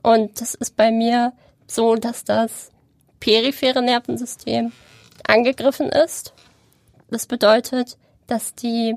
und 0.02 0.42
das 0.42 0.56
ist 0.56 0.76
bei 0.76 0.92
mir 0.92 1.34
so, 1.68 1.96
dass 1.96 2.24
das 2.24 2.72
periphere 3.20 3.82
Nervensystem 3.82 4.72
angegriffen 5.28 5.90
ist. 5.90 6.34
Das 7.10 7.26
bedeutet, 7.26 7.98
dass 8.28 8.56
die 8.56 8.96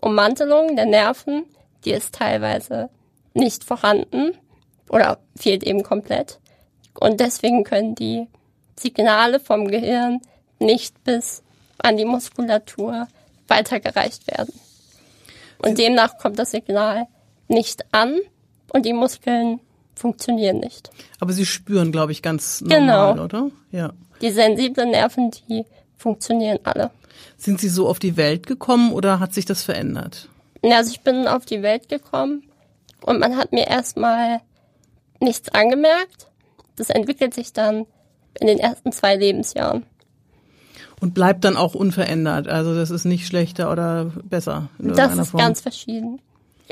Ummantelung 0.00 0.76
der 0.76 0.86
Nerven, 0.86 1.44
die 1.84 1.92
ist 1.92 2.14
teilweise 2.14 2.90
nicht 3.34 3.64
vorhanden 3.64 4.36
oder 4.88 5.18
fehlt 5.36 5.62
eben 5.62 5.82
komplett. 5.82 6.40
Und 6.98 7.20
deswegen 7.20 7.64
können 7.64 7.94
die 7.94 8.26
Signale 8.78 9.40
vom 9.40 9.68
Gehirn 9.68 10.20
nicht 10.58 11.02
bis 11.04 11.42
an 11.78 11.96
die 11.96 12.04
Muskulatur 12.04 13.08
weitergereicht 13.48 14.26
werden. 14.26 14.52
Und 15.58 15.78
demnach 15.78 16.18
kommt 16.18 16.38
das 16.38 16.50
Signal 16.50 17.06
nicht 17.48 17.84
an 17.92 18.18
und 18.72 18.84
die 18.84 18.92
Muskeln 18.92 19.60
funktionieren 19.94 20.58
nicht. 20.58 20.90
Aber 21.20 21.32
Sie 21.32 21.46
spüren, 21.46 21.92
glaube 21.92 22.12
ich, 22.12 22.22
ganz 22.22 22.60
normal, 22.60 23.12
genau. 23.12 23.24
oder? 23.24 23.50
Ja. 23.70 23.92
Die 24.20 24.30
sensiblen 24.30 24.90
Nerven, 24.90 25.30
die 25.48 25.64
funktionieren 25.96 26.58
alle. 26.64 26.90
Sind 27.36 27.60
Sie 27.60 27.68
so 27.68 27.88
auf 27.88 27.98
die 27.98 28.16
Welt 28.16 28.46
gekommen 28.46 28.92
oder 28.92 29.20
hat 29.20 29.34
sich 29.34 29.44
das 29.44 29.62
verändert? 29.62 30.28
Also 30.62 30.90
ich 30.90 31.00
bin 31.00 31.26
auf 31.26 31.44
die 31.44 31.62
Welt 31.62 31.88
gekommen 31.88 32.44
und 33.04 33.18
man 33.18 33.36
hat 33.36 33.52
mir 33.52 33.66
erstmal 33.66 34.40
nichts 35.20 35.48
angemerkt. 35.48 36.28
Das 36.76 36.90
entwickelt 36.90 37.34
sich 37.34 37.52
dann 37.52 37.86
in 38.40 38.46
den 38.46 38.58
ersten 38.58 38.92
zwei 38.92 39.16
Lebensjahren. 39.16 39.84
Und 41.00 41.14
bleibt 41.14 41.44
dann 41.44 41.56
auch 41.56 41.74
unverändert. 41.74 42.46
Also 42.46 42.76
das 42.76 42.90
ist 42.90 43.04
nicht 43.04 43.26
schlechter 43.26 43.72
oder 43.72 44.12
besser. 44.22 44.68
das 44.78 45.18
ist 45.18 45.30
Form. 45.30 45.40
ganz 45.40 45.60
verschieden. 45.60 46.20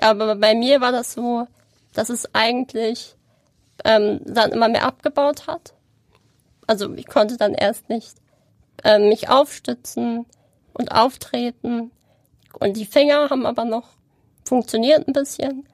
Aber 0.00 0.36
bei 0.36 0.54
mir 0.54 0.80
war 0.80 0.92
das 0.92 1.12
so, 1.12 1.48
dass 1.92 2.08
es 2.08 2.34
eigentlich 2.34 3.16
ähm, 3.84 4.20
dann 4.24 4.52
immer 4.52 4.68
mehr 4.68 4.84
abgebaut 4.84 5.46
hat. 5.46 5.74
Also 6.66 6.94
ich 6.94 7.06
konnte 7.06 7.36
dann 7.36 7.54
erst 7.54 7.88
nicht 7.88 8.14
ähm, 8.84 9.08
mich 9.08 9.28
aufstützen 9.28 10.26
und 10.72 10.92
auftreten. 10.92 11.90
Und 12.58 12.76
die 12.76 12.86
Finger 12.86 13.30
haben 13.30 13.46
aber 13.46 13.64
noch 13.64 13.88
funktioniert 14.44 15.06
ein 15.06 15.12
bisschen. 15.12 15.64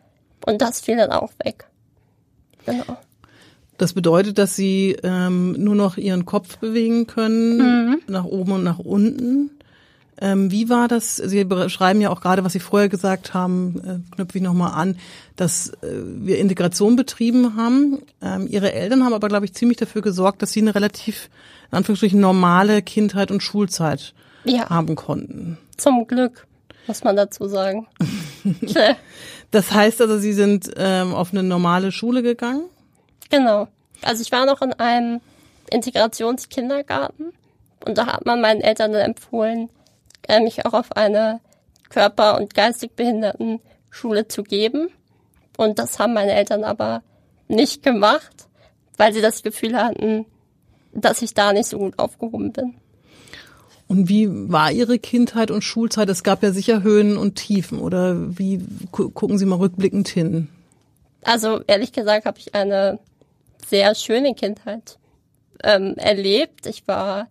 Und 0.44 0.62
das 0.62 0.80
fiel 0.80 0.96
dann 0.96 1.12
auch 1.12 1.32
weg. 1.42 1.66
Genau. 2.64 2.96
Das 3.78 3.92
bedeutet, 3.92 4.38
dass 4.38 4.56
sie 4.56 4.96
ähm, 5.02 5.52
nur 5.52 5.74
noch 5.74 5.96
ihren 5.96 6.24
Kopf 6.24 6.58
bewegen 6.58 7.06
können, 7.06 7.58
mhm. 7.58 8.02
nach 8.06 8.24
oben 8.24 8.52
und 8.52 8.64
nach 8.64 8.78
unten. 8.78 9.50
Ähm, 10.20 10.50
wie 10.50 10.68
war 10.68 10.88
das? 10.88 11.16
Sie 11.16 11.44
beschreiben 11.44 12.00
ja 12.00 12.10
auch 12.10 12.20
gerade, 12.20 12.44
was 12.44 12.52
Sie 12.52 12.60
vorher 12.60 12.88
gesagt 12.88 13.34
haben, 13.34 14.02
äh, 14.10 14.14
knüpfe 14.14 14.38
ich 14.38 14.44
nochmal 14.44 14.72
an, 14.72 14.96
dass 15.36 15.68
äh, 15.68 15.74
wir 15.82 16.38
Integration 16.38 16.96
betrieben 16.96 17.56
haben. 17.56 18.02
Ähm, 18.22 18.46
Ihre 18.48 18.72
Eltern 18.72 19.04
haben 19.04 19.12
aber, 19.12 19.28
glaube 19.28 19.44
ich, 19.44 19.52
ziemlich 19.52 19.76
dafür 19.76 20.02
gesorgt, 20.02 20.40
dass 20.40 20.52
Sie 20.52 20.60
eine 20.60 20.74
relativ, 20.74 21.28
in 21.70 21.78
Anführungsstrichen, 21.78 22.18
normale 22.18 22.80
Kindheit 22.82 23.30
und 23.30 23.42
Schulzeit 23.42 24.14
ja. 24.44 24.70
haben 24.70 24.96
konnten. 24.96 25.58
Zum 25.76 26.06
Glück, 26.06 26.46
muss 26.86 27.04
man 27.04 27.16
dazu 27.16 27.46
sagen. 27.46 27.86
das 29.50 29.72
heißt 29.72 30.00
also, 30.00 30.18
Sie 30.18 30.32
sind 30.32 30.70
ähm, 30.76 31.14
auf 31.14 31.32
eine 31.32 31.42
normale 31.42 31.92
Schule 31.92 32.22
gegangen? 32.22 32.62
Genau. 33.28 33.68
Also 34.02 34.22
ich 34.22 34.32
war 34.32 34.46
noch 34.46 34.62
in 34.62 34.72
einem 34.74 35.20
Integrationskindergarten 35.70 37.32
und 37.84 37.98
da 37.98 38.06
hat 38.06 38.24
man 38.26 38.40
meinen 38.40 38.60
Eltern 38.60 38.92
dann 38.92 39.02
empfohlen, 39.02 39.68
äh, 40.28 40.40
mich 40.40 40.66
auch 40.66 40.74
auf 40.74 40.92
eine 40.92 41.40
körper- 41.88 42.38
und 42.38 42.54
geistig 42.54 42.92
behinderten 42.92 43.60
Schule 43.90 44.28
zu 44.28 44.42
geben. 44.42 44.88
Und 45.56 45.78
das 45.78 45.98
haben 45.98 46.14
meine 46.14 46.32
Eltern 46.32 46.64
aber 46.64 47.02
nicht 47.48 47.82
gemacht, 47.82 48.48
weil 48.96 49.12
sie 49.12 49.20
das 49.20 49.42
Gefühl 49.42 49.76
hatten, 49.76 50.26
dass 50.92 51.22
ich 51.22 51.34
da 51.34 51.52
nicht 51.52 51.68
so 51.68 51.78
gut 51.78 51.98
aufgehoben 51.98 52.52
bin. 52.52 52.74
Und 53.88 54.08
wie 54.08 54.28
war 54.30 54.72
Ihre 54.72 54.98
Kindheit 54.98 55.50
und 55.50 55.62
Schulzeit? 55.62 56.08
Es 56.08 56.24
gab 56.24 56.42
ja 56.42 56.50
sicher 56.50 56.82
Höhen 56.82 57.16
und 57.16 57.36
Tiefen, 57.36 57.78
oder 57.78 58.16
wie 58.36 58.60
gucken 58.90 59.38
Sie 59.38 59.46
mal 59.46 59.58
rückblickend 59.58 60.08
hin? 60.08 60.48
Also 61.22 61.60
ehrlich 61.66 61.92
gesagt 61.92 62.26
habe 62.26 62.38
ich 62.38 62.54
eine 62.54 62.98
sehr 63.66 63.94
schöne 63.94 64.34
Kindheit 64.34 64.98
ähm, 65.62 65.94
erlebt. 65.96 66.66
Ich 66.66 66.86
war 66.88 67.28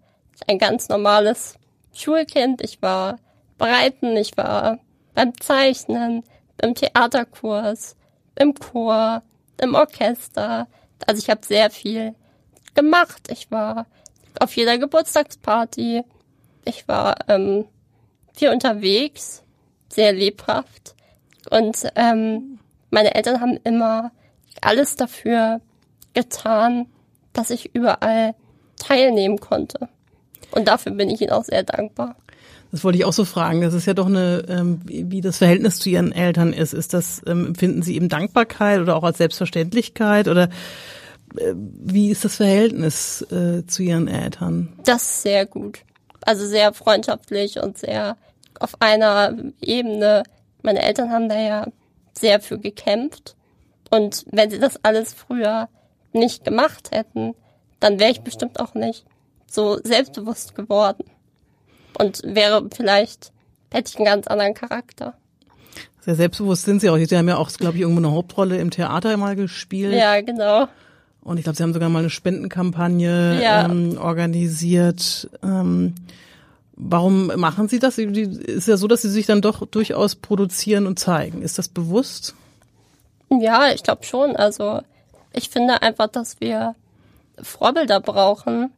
ein 0.48 0.60
ganz 0.60 0.90
normales 0.90 1.56
Schulkind. 1.96 2.62
Ich 2.62 2.82
war 2.82 3.20
Breiten, 3.58 4.18
ich 4.18 4.36
war 4.38 4.80
beim 5.14 5.40
Zeichnen, 5.40 6.24
im 6.62 6.76
Theaterkurs, 6.76 7.96
im 8.36 8.54
Chor, 8.54 9.24
im 9.62 9.76
Orchester. 9.76 10.68
Also 11.06 11.20
ich 11.20 11.30
habe 11.30 11.46
sehr 11.46 11.70
viel 11.70 12.16
gemacht. 12.74 13.30
Ich 13.30 13.50
war 13.52 13.86
auf 14.40 14.56
jeder 14.56 14.78
Geburtstagsparty. 14.78 16.04
Ich 16.66 16.88
war 16.88 17.16
ähm, 17.30 17.66
viel 18.34 18.50
unterwegs, 18.50 19.44
sehr 19.90 20.14
lebhaft. 20.14 20.96
Und 21.50 21.88
ähm, 21.96 22.60
meine 22.90 23.16
Eltern 23.16 23.40
haben 23.40 23.58
immer 23.64 24.12
alles 24.62 24.96
dafür 24.96 25.62
getan, 26.14 26.88
dass 27.34 27.50
ich 27.50 27.76
überall 27.76 28.36
teilnehmen 28.78 29.40
konnte. 29.40 29.90
Und 30.56 30.68
dafür 30.68 30.94
bin 30.94 31.10
ich 31.10 31.22
ihnen 31.22 31.32
auch 31.32 31.44
sehr 31.44 31.64
dankbar. 31.64 32.16
Das 32.72 32.84
wollte 32.84 32.98
ich 32.98 33.06
auch 33.06 33.14
so 33.14 33.26
fragen. 33.26 33.62
Das 33.62 33.74
ist 33.74 33.86
ja 33.86 33.94
doch 33.94 34.08
eine, 34.08 34.44
ähm, 34.50 34.82
wie 34.86 35.22
das 35.22 35.38
Verhältnis 35.38 35.80
zu 35.80 35.90
ihren 35.90 36.12
Eltern 36.12 36.52
ist. 36.52 36.74
Ist 36.74 36.94
das, 36.94 37.22
ähm, 37.28 37.48
empfinden 37.48 37.84
Sie 37.84 37.96
eben 37.96 38.10
Dankbarkeit 38.10 38.80
oder 38.80 38.96
auch 38.96 39.04
als 39.04 39.18
Selbstverständlichkeit 39.18 40.28
oder 40.28 40.50
äh, 41.38 41.54
wie 41.56 42.10
ist 42.10 42.26
das 42.26 42.38
Verhältnis 42.38 43.22
äh, 43.32 43.66
zu 43.68 43.84
ihren 43.84 44.08
Eltern? 44.08 44.74
Das 44.84 45.04
ist 45.04 45.22
sehr 45.22 45.46
gut. 45.46 45.80
Also 46.22 46.46
sehr 46.46 46.74
freundschaftlich 46.74 47.62
und 47.62 47.78
sehr 47.78 48.18
auf 48.60 48.82
einer 48.82 49.36
Ebene. 49.62 50.24
Meine 50.62 50.82
Eltern 50.82 51.12
haben 51.12 51.30
da 51.30 51.40
ja 51.40 51.68
sehr 52.18 52.40
für 52.40 52.58
gekämpft. 52.58 53.36
Und 53.90 54.26
wenn 54.32 54.50
sie 54.50 54.60
das 54.60 54.84
alles 54.84 55.14
früher 55.14 55.70
nicht 56.14 56.44
gemacht 56.44 56.92
hätten, 56.92 57.36
dann 57.80 58.00
wäre 58.00 58.12
ich 58.12 58.22
bestimmt 58.22 58.60
auch 58.60 58.74
nicht 58.74 59.06
so 59.56 59.80
selbstbewusst 59.84 60.56
geworden. 60.56 61.06
Und 61.98 62.22
wäre 62.24 62.68
vielleicht, 62.76 63.32
hätte 63.72 63.90
ich 63.90 63.96
einen 63.98 64.06
ganz 64.06 64.28
anderen 64.28 64.54
Charakter. 64.54 65.16
Sehr 66.02 66.16
selbstbewusst 66.16 66.66
sind 66.66 66.82
sie 66.82 66.90
auch. 66.90 66.98
Sie 66.98 67.18
haben 67.18 67.28
ja 67.28 67.38
auch, 67.38 67.52
glaube 67.54 67.76
ich, 67.76 67.82
irgendwo 67.82 68.02
eine 68.02 68.12
Hauptrolle 68.12 68.58
im 68.58 68.70
Theater 68.70 69.18
mal 69.18 69.36
gespielt. 69.36 69.94
Ja, 69.94 70.22
genau. 70.22 70.68
Und 71.22 71.38
ich 71.38 71.44
glaube, 71.44 71.58
sie 71.58 71.64
haben 71.64 71.74
sogar 71.74 71.90
mal 71.90 72.00
eine 72.00 72.12
Spendenkampagne 72.12 73.42
ja. 73.42 73.66
ähm, 73.66 73.98
organisiert. 73.98 75.28
Ähm, 75.42 75.96
warum 76.76 77.28
machen 77.38 77.68
sie 77.68 77.80
das? 77.80 77.98
Ist 77.98 78.68
ja 78.68 78.78
so, 78.78 78.88
dass 78.88 79.02
sie 79.02 79.10
sich 79.10 79.26
dann 79.26 79.42
doch 79.42 79.66
durchaus 79.66 80.16
produzieren 80.16 80.86
und 80.86 81.00
zeigen. 81.00 81.42
Ist 81.42 81.58
das 81.58 81.70
bewusst? 81.70 82.36
Ja, 83.32 83.72
ich 83.74 83.82
glaube 83.82 84.04
schon. 84.04 84.36
Also 84.36 84.82
ich 85.34 85.50
finde 85.50 85.82
einfach, 85.82 86.08
dass 86.08 86.40
wir 86.40 86.76
Vorbilder 87.42 88.00
brauchen, 88.00 88.72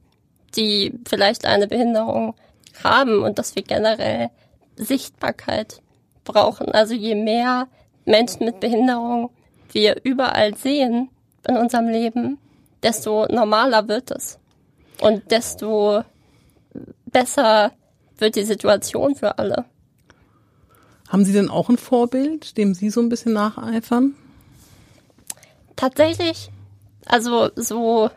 die 0.56 0.94
vielleicht 1.08 1.46
eine 1.46 1.68
Behinderung 1.68 2.36
haben 2.84 3.24
und 3.24 3.40
dass 3.40 3.56
wir 3.56 3.64
generell 3.64 4.30
Sichtbarkeit 4.76 5.82
brauchen. 6.24 6.72
Also 6.72 6.94
je 6.94 7.16
mehr 7.16 7.68
Menschen 8.06 8.46
mit 8.46 8.60
Behinderung 8.60 9.32
wir 9.72 9.98
überall 10.04 10.56
sehen 10.56 11.10
in 11.48 11.58
unserem 11.58 11.88
Leben, 11.88 12.38
desto 12.84 13.26
normaler 13.28 13.88
wird 13.88 14.12
es. 14.12 14.40
Und 15.02 15.30
desto 15.32 16.04
besser 17.06 17.72
wird 18.18 18.36
die 18.36 18.44
Situation 18.44 19.16
für 19.16 19.38
alle. 19.38 19.66
Haben 21.10 21.26
Sie 21.26 21.34
denn 21.34 21.50
auch 21.50 21.70
ein 21.70 21.78
Vorbild, 21.78 22.58
dem 22.58 22.74
Sie 22.74 22.90
so 22.90 23.02
ein 23.02 23.10
bisschen 23.10 23.34
nacheifern? 23.34 24.16
Tatsächlich, 25.76 26.50
also 27.06 27.50
so, 27.56 28.10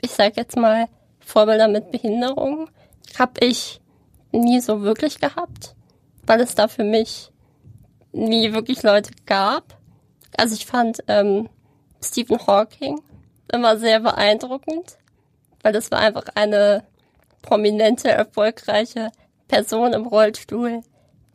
ich 0.00 0.10
sag 0.10 0.36
jetzt 0.36 0.56
mal, 0.56 0.88
Vorbilder 1.28 1.68
mit 1.68 1.90
Behinderung 1.90 2.70
habe 3.18 3.44
ich 3.44 3.82
nie 4.32 4.60
so 4.60 4.80
wirklich 4.80 5.20
gehabt, 5.20 5.74
weil 6.26 6.40
es 6.40 6.54
da 6.54 6.68
für 6.68 6.84
mich 6.84 7.30
nie 8.12 8.54
wirklich 8.54 8.82
Leute 8.82 9.10
gab. 9.26 9.78
Also 10.38 10.54
ich 10.54 10.64
fand 10.64 11.04
ähm, 11.06 11.50
Stephen 12.02 12.38
Hawking 12.46 13.02
immer 13.52 13.76
sehr 13.76 14.00
beeindruckend, 14.00 14.96
weil 15.62 15.74
das 15.74 15.90
war 15.90 15.98
einfach 15.98 16.24
eine 16.34 16.84
prominente, 17.42 18.10
erfolgreiche 18.10 19.10
Person 19.48 19.92
im 19.92 20.06
Rollstuhl, 20.06 20.80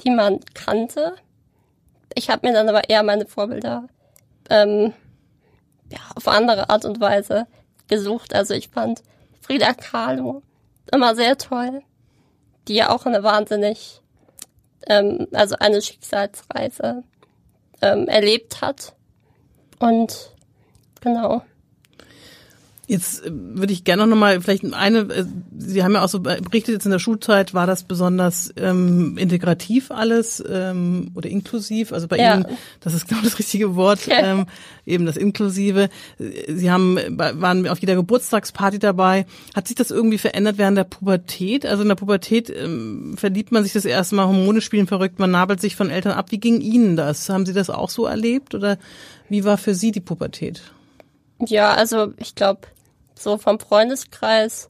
die 0.02 0.10
man 0.10 0.40
kannte. 0.56 1.16
Ich 2.16 2.32
habe 2.32 2.48
mir 2.48 2.54
dann 2.54 2.68
aber 2.68 2.90
eher 2.90 3.04
meine 3.04 3.28
Vorbilder 3.28 3.88
ähm, 4.50 4.94
ja, 5.92 6.00
auf 6.16 6.28
andere 6.28 6.72
Art 6.72 6.84
und 6.84 7.00
Weise 7.00 7.46
gesucht. 7.88 8.34
Also 8.34 8.56
ich 8.56 8.70
fand 8.70 9.04
Frida 9.44 9.74
Kahlo 9.74 10.42
immer 10.92 11.16
sehr 11.16 11.38
toll, 11.38 11.82
die 12.68 12.76
ja 12.76 12.90
auch 12.90 13.06
eine 13.06 13.24
wahnsinnig, 13.24 14.02
ähm, 14.88 15.28
also 15.34 15.56
eine 15.60 15.82
Schicksalsreise 15.82 17.04
ähm, 17.82 18.08
erlebt 18.08 18.62
hat. 18.62 18.96
Und 19.80 20.34
genau. 21.02 21.44
Jetzt 22.86 23.26
äh, 23.26 23.32
würde 23.32 23.72
ich 23.72 23.86
gerne 23.86 24.06
noch 24.06 24.18
mal 24.18 24.42
vielleicht 24.42 24.66
eine, 24.74 25.00
äh, 25.00 25.26
Sie 25.58 25.84
haben 25.84 25.94
ja 25.94 26.04
auch 26.04 26.10
so 26.10 26.20
berichtet, 26.20 26.76
jetzt 26.76 26.86
in 26.86 26.92
der 26.92 27.00
Schulzeit 27.00 27.54
war 27.54 27.66
das 27.66 27.84
besonders 27.84 28.54
ähm, 28.58 29.18
integrativ 29.18 29.90
alles 29.92 30.44
ähm, 30.48 31.12
oder 31.16 31.30
inklusiv. 31.30 31.94
Also 31.94 32.10
bei 32.10 32.18
ja. 32.18 32.36
Ihnen, 32.36 32.46
das 32.82 32.94
ist 32.94 33.08
genau 33.08 33.22
das 33.22 33.40
richtige 33.40 33.76
Wort, 33.76 34.00
ähm, 34.10 34.48
eben 34.86 35.06
das 35.06 35.16
Inklusive. 35.16 35.90
Sie 36.20 36.72
haben 36.72 36.98
waren 37.18 37.68
auf 37.68 37.80
jeder 37.80 37.96
Geburtstagsparty 37.96 38.80
dabei. 38.80 39.26
Hat 39.56 39.68
sich 39.68 39.78
das 39.78 39.90
irgendwie 39.90 40.18
verändert 40.18 40.58
während 40.58 40.78
der 40.78 40.84
Pubertät? 40.84 41.66
Also 41.66 41.84
in 41.84 41.88
der 41.90 41.96
Pubertät 41.96 42.50
ähm, 42.50 43.16
verliebt 43.18 43.54
man 43.54 43.64
sich 43.64 43.72
das 43.72 43.86
erste 43.86 44.16
Mal, 44.16 44.28
Hormone 44.28 44.60
spielen 44.60 44.88
verrückt, 44.88 45.20
man 45.20 45.32
nabelt 45.32 45.62
sich 45.62 45.78
von 45.78 45.90
Eltern 45.90 46.12
ab. 46.12 46.32
Wie 46.32 46.40
ging 46.40 46.60
Ihnen 46.60 46.98
das? 46.98 47.30
Haben 47.30 47.46
Sie 47.46 47.54
das 47.54 47.70
auch 47.70 47.90
so 47.90 48.06
erlebt 48.06 48.56
oder 48.56 48.78
wie 49.30 49.46
war 49.46 49.58
für 49.58 49.74
Sie 49.74 49.92
die 49.92 50.02
Pubertät? 50.02 50.62
Ja, 51.48 51.74
also 51.74 52.14
ich 52.18 52.36
glaube, 52.36 52.62
so 53.16 53.38
vom 53.38 53.60
Freundeskreis 53.60 54.70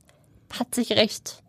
hat 0.58 0.76
sich 0.76 0.92
recht 0.94 1.44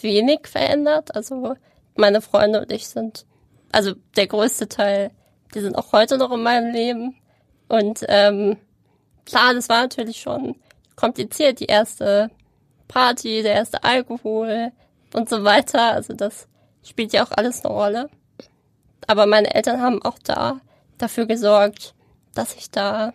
wenig 0.00 0.46
verändert. 0.46 1.14
Also 1.14 1.54
meine 1.96 2.20
Freunde 2.20 2.60
und 2.60 2.72
ich 2.72 2.88
sind, 2.88 3.26
also 3.72 3.94
der 4.16 4.26
größte 4.26 4.68
Teil, 4.68 5.10
die 5.54 5.60
sind 5.60 5.76
auch 5.76 5.92
heute 5.92 6.18
noch 6.18 6.30
in 6.32 6.42
meinem 6.42 6.72
Leben. 6.72 7.16
Und 7.68 8.04
ähm, 8.08 8.56
klar, 9.24 9.54
das 9.54 9.68
war 9.68 9.82
natürlich 9.82 10.20
schon 10.20 10.56
kompliziert, 10.96 11.60
die 11.60 11.66
erste 11.66 12.30
Party, 12.88 13.42
der 13.42 13.54
erste 13.54 13.84
Alkohol 13.84 14.72
und 15.14 15.28
so 15.28 15.44
weiter. 15.44 15.92
Also 15.92 16.14
das 16.14 16.48
spielt 16.82 17.12
ja 17.12 17.24
auch 17.24 17.32
alles 17.32 17.64
eine 17.64 17.74
Rolle. 17.74 18.10
Aber 19.06 19.26
meine 19.26 19.54
Eltern 19.54 19.80
haben 19.80 20.02
auch 20.02 20.18
da 20.22 20.60
dafür 20.98 21.26
gesorgt, 21.26 21.94
dass 22.34 22.54
ich 22.54 22.70
da 22.70 23.12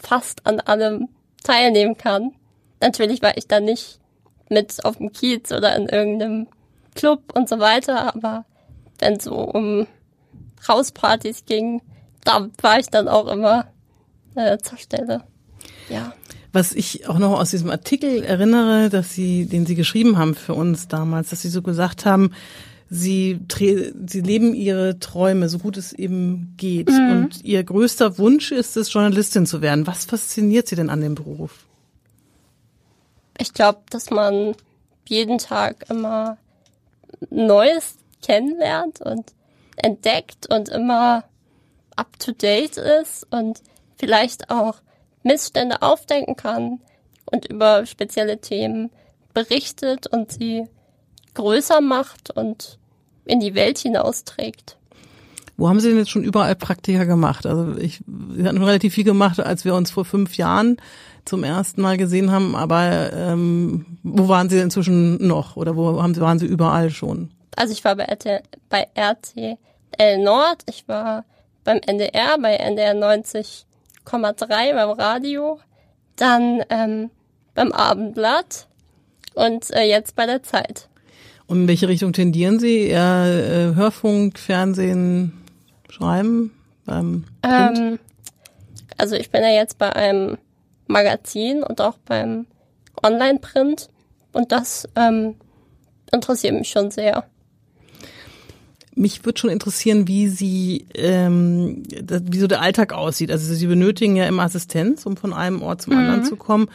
fast 0.00 0.46
an 0.46 0.60
allem 0.60 1.08
teilnehmen 1.42 1.96
kann. 1.96 2.32
Natürlich 2.80 3.22
war 3.22 3.36
ich 3.36 3.46
da 3.46 3.60
nicht 3.60 4.00
mit 4.48 4.84
auf 4.84 4.98
dem 4.98 5.12
Kiez 5.12 5.52
oder 5.52 5.74
in 5.76 5.88
irgendeinem 5.88 6.46
Club 6.94 7.32
und 7.34 7.48
so 7.48 7.58
weiter, 7.58 8.14
aber 8.14 8.44
wenn 8.98 9.20
so 9.20 9.34
um 9.34 9.86
Hauspartys 10.66 11.44
ging, 11.44 11.82
da 12.24 12.48
war 12.60 12.78
ich 12.78 12.88
dann 12.88 13.08
auch 13.08 13.28
immer 13.28 13.66
äh, 14.34 14.58
zur 14.58 14.78
Stelle. 14.78 15.22
Ja. 15.88 16.12
Was 16.52 16.72
ich 16.72 17.08
auch 17.08 17.18
noch 17.18 17.38
aus 17.38 17.50
diesem 17.50 17.70
Artikel 17.70 18.24
erinnere, 18.24 18.88
dass 18.88 19.12
Sie, 19.12 19.46
den 19.46 19.66
Sie 19.66 19.74
geschrieben 19.74 20.16
haben 20.16 20.34
für 20.34 20.54
uns 20.54 20.88
damals, 20.88 21.30
dass 21.30 21.42
Sie 21.42 21.50
so 21.50 21.60
gesagt 21.62 22.06
haben, 22.06 22.32
Sie, 22.88 23.40
sie 24.06 24.20
leben 24.20 24.54
ihre 24.54 25.00
Träume, 25.00 25.48
so 25.48 25.58
gut 25.58 25.76
es 25.76 25.92
eben 25.92 26.54
geht. 26.56 26.88
Mhm. 26.88 27.10
Und 27.10 27.44
ihr 27.44 27.64
größter 27.64 28.18
Wunsch 28.18 28.52
ist 28.52 28.76
es, 28.76 28.92
Journalistin 28.92 29.44
zu 29.44 29.60
werden. 29.60 29.86
Was 29.86 30.04
fasziniert 30.04 30.68
Sie 30.68 30.76
denn 30.76 30.90
an 30.90 31.00
dem 31.00 31.16
Beruf? 31.16 31.66
Ich 33.38 33.52
glaube, 33.52 33.80
dass 33.90 34.10
man 34.10 34.54
jeden 35.08 35.38
Tag 35.38 35.86
immer 35.90 36.38
Neues 37.30 37.96
kennenlernt 38.22 39.00
und 39.00 39.32
entdeckt 39.76 40.46
und 40.52 40.68
immer 40.68 41.24
up 41.96 42.18
to 42.18 42.32
date 42.32 42.76
ist 42.76 43.26
und 43.30 43.62
vielleicht 43.96 44.50
auch 44.50 44.76
Missstände 45.22 45.82
aufdenken 45.82 46.36
kann 46.36 46.80
und 47.24 47.46
über 47.46 47.84
spezielle 47.86 48.40
Themen 48.40 48.90
berichtet 49.34 50.06
und 50.06 50.32
sie 50.32 50.66
größer 51.36 51.80
macht 51.80 52.30
und 52.30 52.78
in 53.24 53.40
die 53.40 53.54
Welt 53.54 53.78
hinausträgt. 53.78 54.76
Wo 55.56 55.68
haben 55.68 55.80
Sie 55.80 55.88
denn 55.88 55.98
jetzt 55.98 56.10
schon 56.10 56.24
überall 56.24 56.54
Praktika 56.54 57.04
gemacht? 57.04 57.46
Also 57.46 57.76
ich, 57.78 58.00
Sie 58.34 58.46
hatten 58.46 58.62
relativ 58.62 58.94
viel 58.94 59.04
gemacht, 59.04 59.40
als 59.40 59.64
wir 59.64 59.74
uns 59.74 59.90
vor 59.90 60.04
fünf 60.04 60.36
Jahren 60.36 60.76
zum 61.24 61.44
ersten 61.44 61.80
Mal 61.80 61.96
gesehen 61.96 62.30
haben, 62.30 62.54
aber 62.54 63.12
ähm, 63.12 63.98
wo 64.02 64.28
waren 64.28 64.48
Sie 64.48 64.58
inzwischen 64.58 65.26
noch 65.26 65.56
oder 65.56 65.76
wo 65.76 66.02
haben 66.02 66.14
Sie, 66.14 66.20
waren 66.20 66.38
Sie 66.38 66.46
überall 66.46 66.90
schon? 66.90 67.30
Also 67.56 67.72
ich 67.72 67.84
war 67.84 67.96
bei, 67.96 68.04
RTL, 68.04 68.42
bei 68.68 68.86
RTL 68.94 69.56
Nord, 70.18 70.62
ich 70.68 70.86
war 70.88 71.24
beim 71.64 71.78
NDR, 71.78 72.38
bei 72.38 72.54
NDR 72.56 72.94
90,3 72.94 73.64
beim 74.74 74.90
Radio, 74.90 75.58
dann 76.16 76.62
ähm, 76.68 77.10
beim 77.54 77.72
Abendblatt 77.72 78.68
und 79.34 79.70
äh, 79.72 79.82
jetzt 79.82 80.16
bei 80.16 80.26
der 80.26 80.42
Zeit. 80.42 80.88
Und 81.46 81.62
in 81.62 81.68
welche 81.68 81.88
Richtung 81.88 82.12
tendieren 82.12 82.58
Sie? 82.58 82.80
Eher 82.80 83.72
äh, 83.72 83.74
Hörfunk, 83.76 84.38
Fernsehen, 84.38 85.32
Schreiben? 85.88 86.52
Beim 86.84 87.24
ähm, 87.42 87.98
also 88.98 89.16
ich 89.16 89.30
bin 89.30 89.42
ja 89.42 89.50
jetzt 89.50 89.78
bei 89.78 89.94
einem 89.94 90.38
Magazin 90.86 91.62
und 91.62 91.80
auch 91.80 91.98
beim 92.04 92.46
Online-Print 93.02 93.90
und 94.32 94.52
das 94.52 94.88
ähm, 94.96 95.34
interessiert 96.12 96.54
mich 96.54 96.68
schon 96.68 96.90
sehr. 96.90 97.24
Mich 98.94 99.24
würde 99.26 99.38
schon 99.38 99.50
interessieren, 99.50 100.08
wie 100.08 100.28
Sie, 100.28 100.86
ähm, 100.94 101.82
wie 101.90 102.38
so 102.38 102.46
der 102.46 102.62
Alltag 102.62 102.94
aussieht. 102.94 103.30
Also 103.30 103.52
Sie 103.52 103.66
benötigen 103.66 104.16
ja 104.16 104.26
immer 104.26 104.44
Assistenz, 104.44 105.04
um 105.04 105.18
von 105.18 105.34
einem 105.34 105.60
Ort 105.60 105.82
zum 105.82 105.92
mhm. 105.92 105.98
anderen 105.98 106.24
zu 106.24 106.36
kommen. 106.36 106.68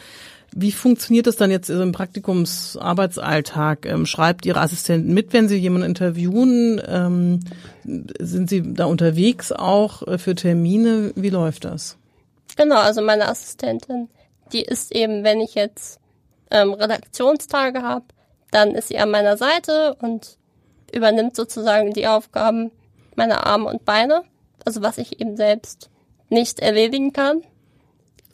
Wie 0.54 0.72
funktioniert 0.72 1.26
das 1.26 1.36
dann 1.36 1.50
jetzt 1.50 1.70
im 1.70 1.92
Praktikumsarbeitsalltag? 1.92 3.86
Ähm, 3.86 4.06
schreibt 4.06 4.44
Ihre 4.44 4.60
Assistentin 4.60 5.14
mit, 5.14 5.32
wenn 5.32 5.48
Sie 5.48 5.56
jemanden 5.56 5.88
interviewen? 5.88 6.80
Ähm, 6.86 7.40
sind 7.84 8.50
Sie 8.50 8.74
da 8.74 8.84
unterwegs 8.84 9.50
auch 9.50 10.06
äh, 10.06 10.18
für 10.18 10.34
Termine? 10.34 11.12
Wie 11.14 11.30
läuft 11.30 11.64
das? 11.64 11.96
Genau, 12.56 12.76
also 12.76 13.00
meine 13.00 13.28
Assistentin, 13.28 14.08
die 14.52 14.62
ist 14.62 14.94
eben, 14.94 15.24
wenn 15.24 15.40
ich 15.40 15.54
jetzt 15.54 15.98
ähm, 16.50 16.74
Redaktionstage 16.74 17.82
habe, 17.82 18.04
dann 18.50 18.74
ist 18.74 18.88
sie 18.88 18.98
an 18.98 19.10
meiner 19.10 19.36
Seite 19.36 19.96
und 20.00 20.36
übernimmt 20.94 21.34
sozusagen 21.34 21.92
die 21.92 22.06
Aufgaben 22.06 22.70
meiner 23.16 23.46
Arme 23.46 23.66
und 23.68 23.84
Beine, 23.84 24.22
also 24.64 24.82
was 24.82 24.98
ich 24.98 25.20
eben 25.20 25.36
selbst 25.36 25.90
nicht 26.28 26.60
erledigen 26.60 27.12
kann. 27.12 27.42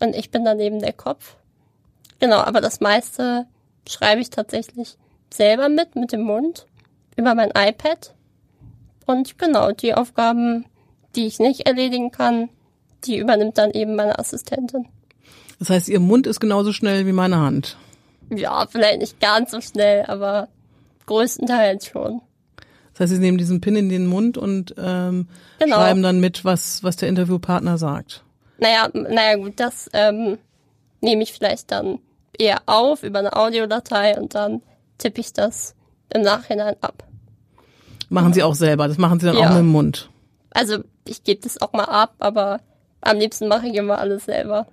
Und 0.01 0.15
ich 0.15 0.31
bin 0.31 0.45
dann 0.45 0.61
eben 0.61 0.81
der 0.81 0.93
Kopf. 0.93 1.37
Genau, 2.21 2.39
aber 2.39 2.61
das 2.61 2.81
meiste 2.81 3.47
schreibe 3.89 4.21
ich 4.21 4.31
tatsächlich 4.31 4.97
selber 5.33 5.69
mit, 5.69 5.95
mit 5.97 6.13
dem 6.13 6.23
Mund, 6.23 6.67
über 7.17 7.35
mein 7.35 7.51
iPad. 7.51 8.15
Und 9.07 9.39
genau, 9.39 9.73
die 9.73 9.95
Aufgaben, 9.95 10.67
die 11.17 11.27
ich 11.27 11.39
nicht 11.39 11.67
erledigen 11.67 12.11
kann, 12.11 12.51
die 13.05 13.19
übernimmt 13.19 13.59
dann 13.59 13.71
eben 13.71 13.97
meine 13.97 14.19
Assistentin. 14.19 14.87
Das 15.59 15.71
heißt, 15.71 15.89
ihr 15.89 16.01
Mund 16.01 16.27
ist 16.27 16.41
genauso 16.41 16.73
schnell 16.73 17.07
wie 17.07 17.13
meine 17.13 17.39
Hand. 17.39 17.77
Ja, 18.31 18.67
vielleicht 18.69 19.01
nicht 19.01 19.21
ganz 19.21 19.51
so 19.51 19.61
schnell, 19.61 20.05
aber 20.07 20.49
größtenteils 21.07 21.87
schon. 21.87 22.21
Das 22.93 23.01
heißt, 23.01 23.13
Sie 23.13 23.21
nehmen 23.21 23.39
diesen 23.39 23.61
Pin 23.61 23.77
in 23.77 23.89
den 23.89 24.07
Mund 24.07 24.37
und 24.37 24.75
ähm, 24.77 25.29
genau. 25.59 25.77
schreiben 25.77 26.03
dann 26.03 26.21
mit, 26.21 26.45
was, 26.45 26.83
was 26.83 26.97
der 26.97 27.09
Interviewpartner 27.09 27.79
sagt. 27.79 28.25
Naja, 28.59 28.89
naja 28.93 29.37
gut, 29.37 29.55
das 29.57 29.89
ähm, 29.93 30.39
nehme 31.01 31.23
ich 31.23 31.33
vielleicht 31.33 31.71
dann 31.71 32.01
eher 32.39 32.63
auf 32.67 33.03
über 33.03 33.19
eine 33.19 33.37
Audiodatei 33.37 34.19
und 34.19 34.35
dann 34.35 34.63
tippe 34.99 35.21
ich 35.21 35.33
das 35.33 35.75
im 36.13 36.23
Nachhinein 36.23 36.77
ab. 36.81 37.05
Machen 38.09 38.33
Sie 38.33 38.43
auch 38.43 38.55
selber, 38.55 38.89
das 38.89 38.99
machen 38.99 39.21
Sie 39.21 39.27
dann 39.27 39.37
ja. 39.37 39.47
auch 39.47 39.51
mit 39.51 39.59
dem 39.59 39.69
Mund. 39.69 40.09
Also 40.51 40.79
ich 41.07 41.25
gebe 41.25 41.41
das 41.43 41.61
auch 41.61 41.73
mal 41.73 41.85
ab, 41.85 42.15
aber 42.19 42.61
am 43.01 43.19
liebsten 43.19 43.49
mache 43.49 43.69
ich 43.69 43.75
immer 43.75 43.99
alles 43.99 44.25
selber. 44.25 44.67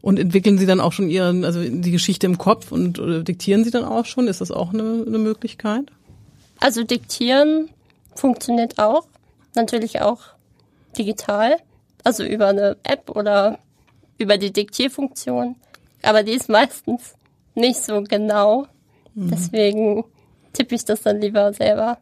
Und 0.00 0.18
entwickeln 0.18 0.56
Sie 0.56 0.66
dann 0.66 0.80
auch 0.80 0.92
schon 0.92 1.10
Ihren, 1.10 1.44
also 1.44 1.62
die 1.62 1.90
Geschichte 1.90 2.26
im 2.26 2.38
Kopf 2.38 2.72
und 2.72 2.98
diktieren 3.28 3.64
Sie 3.64 3.70
dann 3.70 3.84
auch 3.84 4.06
schon? 4.06 4.28
Ist 4.28 4.40
das 4.40 4.50
auch 4.50 4.72
eine, 4.72 5.04
eine 5.06 5.18
Möglichkeit? 5.18 5.90
Also 6.58 6.84
diktieren 6.84 7.68
funktioniert 8.14 8.78
auch. 8.78 9.06
Natürlich 9.54 10.00
auch 10.00 10.20
digital. 10.96 11.56
Also 12.02 12.24
über 12.24 12.48
eine 12.48 12.76
App 12.82 13.10
oder 13.10 13.58
über 14.16 14.38
die 14.38 14.52
Diktierfunktion 14.52 15.56
aber 16.02 16.22
die 16.22 16.32
ist 16.32 16.48
meistens 16.48 17.14
nicht 17.54 17.80
so 17.80 18.02
genau. 18.02 18.66
Mhm. 19.14 19.30
Deswegen 19.30 20.04
tippe 20.52 20.74
ich 20.74 20.84
das 20.84 21.02
dann 21.02 21.20
lieber 21.20 21.52
selber. 21.52 21.98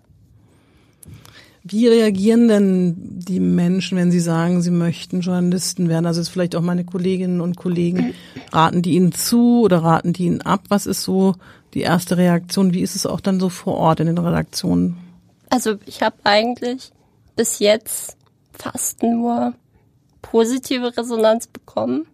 Wie 1.64 1.86
reagieren 1.86 2.48
denn 2.48 2.94
die 2.98 3.40
Menschen, 3.40 3.98
wenn 3.98 4.10
sie 4.10 4.20
sagen, 4.20 4.62
sie 4.62 4.70
möchten 4.70 5.20
Journalisten 5.20 5.88
werden? 5.88 6.06
Also 6.06 6.20
jetzt 6.20 6.30
vielleicht 6.30 6.56
auch 6.56 6.62
meine 6.62 6.84
Kolleginnen 6.84 7.40
und 7.40 7.56
Kollegen, 7.56 8.14
raten 8.52 8.80
die 8.80 8.94
ihnen 8.94 9.12
zu 9.12 9.62
oder 9.62 9.82
raten 9.82 10.12
die 10.12 10.24
ihnen 10.24 10.40
ab? 10.40 10.62
Was 10.68 10.86
ist 10.86 11.02
so 11.02 11.34
die 11.74 11.80
erste 11.80 12.16
Reaktion? 12.16 12.72
Wie 12.72 12.80
ist 12.80 12.96
es 12.96 13.04
auch 13.04 13.20
dann 13.20 13.40
so 13.40 13.48
vor 13.48 13.74
Ort 13.76 14.00
in 14.00 14.06
den 14.06 14.18
Redaktionen? 14.18 14.96
Also 15.50 15.74
ich 15.84 16.02
habe 16.02 16.16
eigentlich 16.24 16.92
bis 17.36 17.58
jetzt 17.58 18.16
fast 18.52 19.02
nur 19.02 19.54
positive 20.22 20.96
Resonanz 20.96 21.46
bekommen 21.46 22.06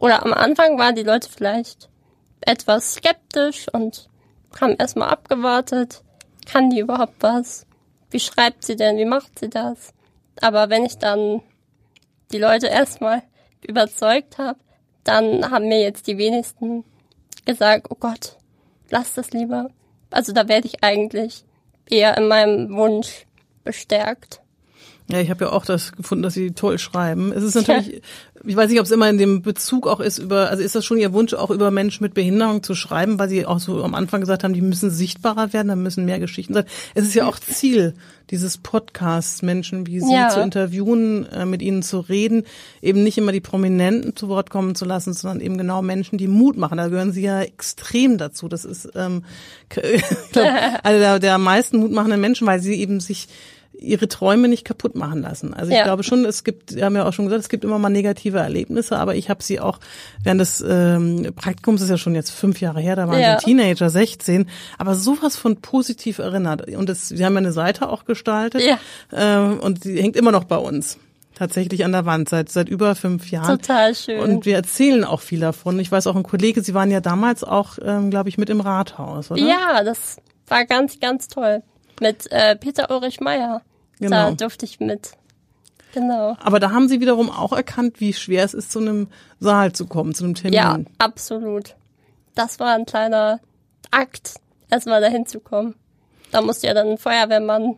oder 0.00 0.24
am 0.24 0.32
Anfang 0.32 0.78
waren 0.78 0.94
die 0.94 1.02
Leute 1.02 1.28
vielleicht 1.30 1.88
etwas 2.40 2.94
skeptisch 2.94 3.68
und 3.72 4.08
haben 4.60 4.76
erstmal 4.78 5.10
abgewartet. 5.10 6.02
Kann 6.46 6.70
die 6.70 6.80
überhaupt 6.80 7.16
was? 7.20 7.66
Wie 8.10 8.20
schreibt 8.20 8.64
sie 8.64 8.76
denn? 8.76 8.96
Wie 8.96 9.04
macht 9.04 9.38
sie 9.38 9.50
das? 9.50 9.92
Aber 10.40 10.70
wenn 10.70 10.84
ich 10.84 10.98
dann 10.98 11.42
die 12.32 12.38
Leute 12.38 12.66
erstmal 12.66 13.22
überzeugt 13.66 14.38
habe, 14.38 14.58
dann 15.04 15.50
haben 15.50 15.68
mir 15.68 15.80
jetzt 15.80 16.06
die 16.06 16.18
wenigsten 16.18 16.84
sage, 17.46 17.82
oh 17.90 17.96
Gott, 17.98 18.36
lass 18.90 19.14
das 19.14 19.32
lieber. 19.32 19.70
Also 20.10 20.32
da 20.32 20.48
werde 20.48 20.66
ich 20.66 20.84
eigentlich 20.84 21.44
eher 21.88 22.16
in 22.16 22.28
meinem 22.28 22.76
Wunsch 22.76 23.26
bestärkt. 23.64 24.40
Ja, 25.12 25.20
ich 25.20 25.30
habe 25.30 25.46
ja 25.46 25.52
auch 25.52 25.64
das 25.64 25.92
gefunden, 25.92 26.22
dass 26.22 26.34
sie 26.34 26.52
toll 26.52 26.78
schreiben. 26.78 27.32
Es 27.32 27.42
ist 27.42 27.54
natürlich, 27.54 28.02
ich 28.44 28.56
weiß 28.56 28.70
nicht, 28.70 28.80
ob 28.80 28.86
es 28.86 28.92
immer 28.92 29.08
in 29.10 29.18
dem 29.18 29.42
Bezug 29.42 29.86
auch 29.86 30.00
ist 30.00 30.18
über, 30.18 30.48
also 30.50 30.62
ist 30.62 30.74
das 30.74 30.84
schon 30.84 30.98
Ihr 30.98 31.12
Wunsch, 31.12 31.34
auch 31.34 31.50
über 31.50 31.70
Menschen 31.70 32.02
mit 32.04 32.14
Behinderung 32.14 32.62
zu 32.62 32.74
schreiben, 32.74 33.18
weil 33.18 33.28
Sie 33.28 33.44
auch 33.46 33.58
so 33.58 33.82
am 33.84 33.94
Anfang 33.94 34.20
gesagt 34.20 34.44
haben, 34.44 34.54
die 34.54 34.60
müssen 34.62 34.90
sichtbarer 34.90 35.52
werden, 35.52 35.68
da 35.68 35.76
müssen 35.76 36.04
mehr 36.04 36.18
Geschichten 36.20 36.54
sein. 36.54 36.64
Es 36.94 37.04
ist 37.04 37.14
ja 37.14 37.26
auch 37.26 37.38
Ziel 37.38 37.94
dieses 38.30 38.58
Podcasts, 38.58 39.42
Menschen 39.42 39.86
wie 39.86 40.00
Sie 40.00 40.12
Ja. 40.14 40.28
zu 40.28 40.40
interviewen, 40.40 41.26
äh, 41.26 41.44
mit 41.44 41.62
ihnen 41.62 41.82
zu 41.82 41.98
reden, 42.00 42.44
eben 42.80 43.02
nicht 43.02 43.18
immer 43.18 43.32
die 43.32 43.40
Prominenten 43.40 44.14
zu 44.14 44.28
Wort 44.28 44.50
kommen 44.50 44.74
zu 44.74 44.84
lassen, 44.84 45.12
sondern 45.12 45.40
eben 45.40 45.58
genau 45.58 45.82
Menschen, 45.82 46.16
die 46.16 46.28
Mut 46.28 46.56
machen. 46.56 46.78
Da 46.78 46.88
gehören 46.88 47.12
Sie 47.12 47.22
ja 47.22 47.40
extrem 47.42 48.18
dazu. 48.18 48.48
Das 48.48 48.64
ist 48.64 48.88
ähm, 48.94 49.24
glaub, 49.68 50.46
einer 50.82 50.98
der, 50.98 51.18
der 51.18 51.34
am 51.34 51.42
meisten 51.42 51.78
mutmachenden 51.78 52.20
Menschen, 52.20 52.46
weil 52.46 52.60
sie 52.60 52.74
eben 52.74 53.00
sich 53.00 53.28
ihre 53.80 54.08
Träume 54.08 54.46
nicht 54.48 54.64
kaputt 54.64 54.94
machen 54.94 55.22
lassen. 55.22 55.54
Also 55.54 55.70
ich 55.70 55.76
Ja. 55.78 55.84
glaube 55.84 56.02
schon, 56.02 56.24
es 56.24 56.44
gibt, 56.44 56.74
wir 56.74 56.84
haben 56.84 56.94
ja 56.96 57.06
auch 57.08 57.12
schon 57.12 57.24
gesagt, 57.24 57.42
es 57.42 57.48
gibt 57.48 57.64
immer 57.64 57.78
mal 57.78 57.88
negative 57.88 58.38
Erlebnisse, 58.38 58.98
aber 58.98 59.14
ich 59.14 59.30
habe 59.30 59.42
sie 59.42 59.58
auch 59.60 59.78
während 60.22 60.40
des 60.40 60.62
ähm, 60.66 61.32
Praktikums, 61.34 61.80
ist 61.80 61.88
ja 61.90 61.96
schon 61.98 62.14
jetzt 62.14 62.30
fünf 62.30 62.60
Jahre 62.60 62.80
her, 62.80 62.96
da 62.96 63.08
waren 63.08 63.18
Ja. 63.20 63.38
sie 63.38 63.46
Teenager, 63.46 63.88
16, 63.90 64.48
aber 64.78 64.94
sowas 64.94 65.36
von 65.36 65.56
positiv 65.60 66.18
erinnert. 66.18 66.68
Und 66.74 66.88
das, 66.88 67.10
wir 67.12 67.24
haben 67.26 67.32
ja 67.34 67.38
eine 67.38 67.52
Seite 67.52 67.88
auch 67.88 68.04
gestaltet 68.04 68.62
Ja. 68.62 68.78
ähm, 69.12 69.60
und 69.60 69.84
die 69.84 70.00
hängt 70.00 70.16
immer 70.16 70.32
noch 70.32 70.44
bei 70.44 70.56
uns. 70.58 70.98
Tatsächlich 71.34 71.86
an 71.86 71.92
der 71.92 72.04
Wand 72.04 72.28
seit 72.28 72.50
seit 72.50 72.68
über 72.68 72.94
fünf 72.94 73.30
Jahren. 73.30 73.58
Total 73.58 73.94
schön. 73.94 74.20
Und 74.20 74.44
wir 74.44 74.56
erzählen 74.56 75.04
auch 75.04 75.20
viel 75.22 75.40
davon. 75.40 75.78
Ich 75.80 75.90
weiß 75.90 76.06
auch 76.06 76.14
ein 76.16 76.22
Kollege, 76.22 76.60
Sie 76.62 76.74
waren 76.74 76.90
ja 76.90 77.00
damals 77.00 77.44
auch, 77.44 77.78
ähm, 77.82 78.10
glaube 78.10 78.28
ich, 78.28 78.36
mit 78.36 78.50
im 78.50 78.60
Rathaus, 78.60 79.30
oder? 79.30 79.40
Ja, 79.40 79.82
das 79.82 80.18
war 80.48 80.66
ganz, 80.66 81.00
ganz 81.00 81.28
toll. 81.28 81.62
Mit 81.98 82.30
äh, 82.30 82.56
Peter 82.56 82.90
Ulrich 82.90 83.20
Meyer. 83.20 83.62
Genau. 84.00 84.30
Da 84.30 84.32
durfte 84.32 84.64
ich 84.64 84.80
mit. 84.80 85.12
Genau. 85.92 86.36
Aber 86.40 86.60
da 86.60 86.70
haben 86.70 86.88
Sie 86.88 87.00
wiederum 87.00 87.30
auch 87.30 87.52
erkannt, 87.52 88.00
wie 88.00 88.12
schwer 88.12 88.44
es 88.44 88.54
ist, 88.54 88.70
zu 88.70 88.78
einem 88.78 89.08
Saal 89.40 89.72
zu 89.72 89.86
kommen, 89.86 90.14
zu 90.14 90.24
einem 90.24 90.34
Termin. 90.34 90.54
Ja, 90.54 90.78
absolut. 90.98 91.74
Das 92.34 92.60
war 92.60 92.74
ein 92.74 92.86
kleiner 92.86 93.40
Akt, 93.90 94.34
erstmal 94.70 95.00
dahin 95.00 95.26
zu 95.26 95.40
kommen. 95.40 95.74
Da 96.30 96.42
musste 96.42 96.68
ja 96.68 96.74
dann 96.74 96.90
ein 96.90 96.98
Feuerwehrmann 96.98 97.76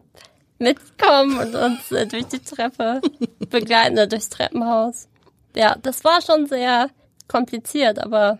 mitkommen 0.58 1.38
und 1.38 1.54
uns 1.54 1.90
äh, 1.90 2.06
durch 2.06 2.26
die 2.26 2.38
Treppe 2.38 3.00
begleiten 3.50 3.94
oder 3.94 4.06
durchs 4.06 4.28
Treppenhaus. 4.28 5.08
Ja, 5.56 5.76
das 5.82 6.04
war 6.04 6.20
schon 6.22 6.46
sehr 6.46 6.88
kompliziert, 7.28 7.98
aber 7.98 8.38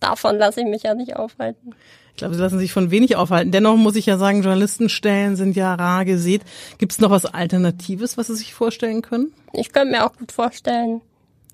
davon 0.00 0.36
lasse 0.36 0.60
ich 0.60 0.66
mich 0.66 0.82
ja 0.82 0.94
nicht 0.94 1.16
aufhalten. 1.16 1.74
Ich 2.18 2.20
glaube, 2.20 2.34
Sie 2.34 2.40
lassen 2.40 2.58
sich 2.58 2.72
von 2.72 2.90
wenig 2.90 3.14
aufhalten. 3.14 3.52
Dennoch 3.52 3.76
muss 3.76 3.94
ich 3.94 4.06
ja 4.06 4.18
sagen, 4.18 4.42
Journalistenstellen 4.42 5.36
sind 5.36 5.54
ja 5.54 5.76
rar 5.76 6.04
gesät. 6.04 6.42
Gibt 6.78 6.90
es 6.90 6.98
noch 6.98 7.10
was 7.10 7.26
Alternatives, 7.26 8.18
was 8.18 8.26
Sie 8.26 8.34
sich 8.34 8.54
vorstellen 8.54 9.02
können? 9.02 9.32
Ich 9.52 9.72
könnte 9.72 9.92
mir 9.92 10.04
auch 10.04 10.16
gut 10.16 10.32
vorstellen, 10.32 11.00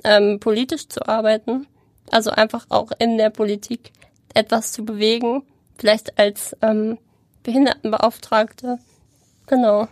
ähm, 0.05 0.41
politisch 0.41 0.89
zu 0.89 1.07
arbeiten. 1.07 1.67
Also 2.11 2.31
einfach 2.31 2.65
auch 2.71 2.93
in 2.99 3.19
der 3.19 3.29
Politik 3.29 3.93
etwas 4.33 4.73
zu 4.73 4.87
bewegen. 4.87 5.43
Vielleicht 5.77 6.19
als 6.19 6.57
ähm, 6.63 6.97
Behindertenbeauftragte. 7.43 8.79
Genau. 9.47 9.87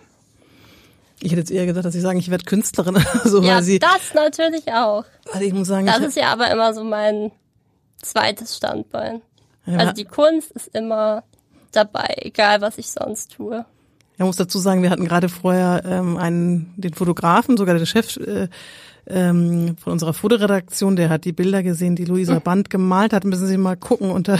Ich 1.20 1.32
hätte 1.32 1.40
jetzt 1.40 1.50
eher 1.50 1.66
gesagt, 1.66 1.84
dass 1.84 1.92
Sie 1.92 2.00
sagen, 2.00 2.18
ich 2.18 2.30
werde 2.30 2.46
Künstlerin. 2.46 2.96
so, 3.24 3.42
Ja, 3.42 3.56
weil 3.56 3.62
Sie, 3.62 3.78
das 3.78 4.14
natürlich 4.14 4.72
auch. 4.72 5.04
also 5.30 5.44
ich 5.44 5.52
muss 5.52 5.68
sagen, 5.68 5.84
Das 5.84 6.00
ist 6.00 6.16
ja 6.16 6.32
aber 6.32 6.50
immer 6.50 6.72
so 6.72 6.82
mein 6.82 7.30
zweites 8.00 8.56
Standbein. 8.56 9.20
Ja. 9.66 9.78
Also 9.78 9.92
die 9.92 10.04
Kunst 10.04 10.50
ist 10.52 10.74
immer 10.74 11.22
dabei, 11.72 12.14
egal 12.18 12.60
was 12.60 12.78
ich 12.78 12.90
sonst 12.90 13.32
tue. 13.32 13.64
ich 14.18 14.24
muss 14.24 14.36
dazu 14.36 14.58
sagen, 14.58 14.82
wir 14.82 14.90
hatten 14.90 15.04
gerade 15.06 15.28
vorher 15.28 15.82
ähm, 15.86 16.16
einen, 16.16 16.74
den 16.76 16.94
Fotografen, 16.94 17.56
sogar 17.56 17.78
der 17.78 17.86
Chef 17.86 18.16
äh, 18.18 18.48
ähm, 19.06 19.76
von 19.78 19.92
unserer 19.94 20.12
Fotoredaktion, 20.14 20.96
der 20.96 21.08
hat 21.10 21.24
die 21.24 21.32
Bilder 21.32 21.62
gesehen, 21.62 21.96
die 21.96 22.04
Luisa 22.04 22.38
Band 22.44 22.70
gemalt 22.70 23.12
hat. 23.12 23.24
Müssen 23.24 23.46
Sie 23.46 23.56
mal 23.56 23.76
gucken 23.76 24.10
unter 24.10 24.38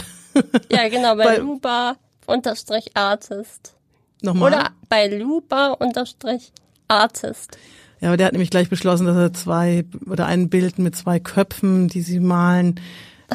Ja, 0.71 0.87
genau, 0.89 1.15
bei 1.15 1.23
Bei- 1.25 1.37
Luba 1.37 1.95
unterstrich 2.25 2.91
Artist. 2.95 3.75
nochmal. 4.21 4.53
Oder 4.53 4.69
bei 4.89 5.07
Luba 5.07 5.67
unterstrich 5.73 6.51
Artist. 6.87 7.57
Ja, 7.99 8.09
aber 8.09 8.17
der 8.17 8.25
hat 8.27 8.33
nämlich 8.33 8.49
gleich 8.49 8.69
beschlossen, 8.69 9.05
dass 9.05 9.15
er 9.17 9.33
zwei 9.33 9.85
oder 10.09 10.25
ein 10.25 10.49
Bild 10.49 10.77
mit 10.79 10.95
zwei 10.95 11.19
Köpfen, 11.19 11.87
die 11.87 12.01
sie 12.01 12.19
malen, 12.19 12.79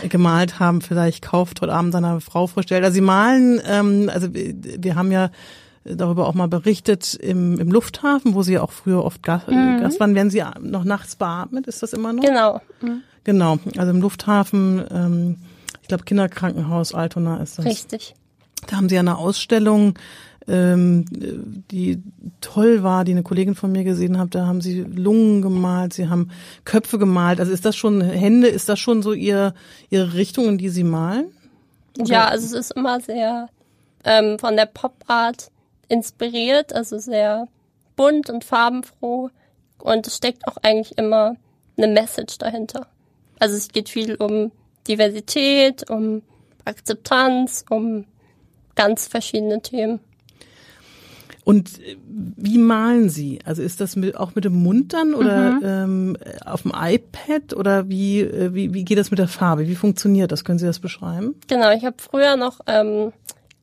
gemalt 0.08 0.60
haben, 0.60 0.80
vielleicht 0.80 1.22
kauft 1.22 1.60
heute 1.60 1.72
Abend 1.72 1.92
seiner 1.92 2.20
Frau 2.20 2.46
vorstellt. 2.46 2.84
Also 2.84 2.94
sie 2.94 3.00
malen, 3.00 3.60
ähm, 3.66 4.10
also 4.12 4.32
wir, 4.34 4.54
wir 4.54 4.94
haben 4.94 5.10
ja 5.12 5.30
darüber 5.84 6.26
auch 6.26 6.34
mal 6.34 6.48
berichtet 6.48 7.14
im, 7.14 7.58
im 7.58 7.70
Lufthafen, 7.70 8.34
wo 8.34 8.42
sie 8.42 8.58
auch 8.58 8.72
früher 8.72 9.04
oft 9.04 9.22
Gast, 9.22 9.48
Mhm. 9.48 9.80
Gast 9.80 10.00
waren. 10.00 10.14
Werden 10.14 10.30
sie 10.30 10.42
noch 10.60 10.84
nachts 10.84 11.16
beatmet? 11.16 11.66
Ist 11.66 11.82
das 11.82 11.92
immer 11.92 12.12
noch? 12.12 12.22
Genau. 12.22 12.60
Mhm. 12.80 13.02
Genau, 13.24 13.58
also 13.76 13.90
im 13.90 14.00
Lufthafen, 14.00 14.84
ähm, 14.90 15.36
ich 15.82 15.88
glaube 15.88 16.04
Kinderkrankenhaus 16.04 16.94
Altona 16.94 17.38
ist 17.38 17.58
das. 17.58 17.66
Richtig. 17.66 18.14
Da 18.66 18.76
haben 18.76 18.88
sie 18.88 18.94
ja 18.94 19.00
eine 19.00 19.18
Ausstellung, 19.18 19.94
ähm, 20.48 21.04
die 21.70 22.02
toll 22.40 22.82
war, 22.82 23.04
die 23.04 23.12
eine 23.12 23.22
Kollegin 23.22 23.54
von 23.54 23.70
mir 23.70 23.84
gesehen 23.84 24.18
hat. 24.18 24.34
Da 24.34 24.46
haben 24.46 24.60
sie 24.60 24.80
Lungen 24.80 25.42
gemalt, 25.42 25.92
sie 25.92 26.08
haben 26.08 26.30
Köpfe 26.64 26.98
gemalt. 26.98 27.40
Also 27.40 27.52
ist 27.52 27.64
das 27.64 27.76
schon 27.76 28.00
Hände? 28.00 28.48
Ist 28.48 28.68
das 28.68 28.78
schon 28.78 29.02
so 29.02 29.12
ihr 29.12 29.54
ihre 29.90 30.14
Richtung, 30.14 30.46
in 30.48 30.58
die 30.58 30.70
sie 30.70 30.84
malen? 30.84 31.26
Ja, 31.98 32.28
also 32.28 32.46
es 32.46 32.66
ist 32.66 32.76
immer 32.76 33.00
sehr 33.00 33.48
ähm, 34.04 34.38
von 34.38 34.56
der 34.56 34.66
Pop-Art 34.66 35.50
inspiriert, 35.88 36.72
also 36.72 36.98
sehr 36.98 37.48
bunt 37.96 38.30
und 38.30 38.44
farbenfroh. 38.44 39.30
Und 39.78 40.06
es 40.06 40.16
steckt 40.16 40.46
auch 40.46 40.56
eigentlich 40.62 40.96
immer 40.96 41.36
eine 41.76 41.88
Message 41.88 42.38
dahinter. 42.38 42.86
Also 43.38 43.56
es 43.56 43.68
geht 43.68 43.88
viel 43.88 44.14
um 44.16 44.50
Diversität, 44.86 45.88
um 45.90 46.22
Akzeptanz, 46.64 47.64
um 47.68 48.04
ganz 48.74 49.08
verschiedene 49.08 49.60
Themen. 49.60 50.00
Und 51.48 51.80
äh, 51.80 51.96
wie 52.04 52.58
malen 52.58 53.08
Sie? 53.08 53.38
Also 53.42 53.62
ist 53.62 53.80
das 53.80 53.96
mit, 53.96 54.18
auch 54.18 54.34
mit 54.34 54.44
dem 54.44 54.62
Mund 54.62 54.92
dann 54.92 55.14
oder 55.14 55.58
ähm, 55.64 56.14
auf 56.44 56.60
dem 56.60 56.74
iPad 56.74 57.54
oder 57.54 57.88
wie, 57.88 58.20
äh, 58.20 58.52
wie 58.52 58.74
wie 58.74 58.84
geht 58.84 58.98
das 58.98 59.10
mit 59.10 59.18
der 59.18 59.28
Farbe? 59.28 59.66
Wie 59.66 59.74
funktioniert 59.74 60.30
das? 60.30 60.44
Können 60.44 60.58
Sie 60.58 60.66
das 60.66 60.78
beschreiben? 60.78 61.36
Genau, 61.46 61.70
ich 61.70 61.86
habe 61.86 61.96
früher 61.96 62.36
noch 62.36 62.60
ähm, 62.66 63.14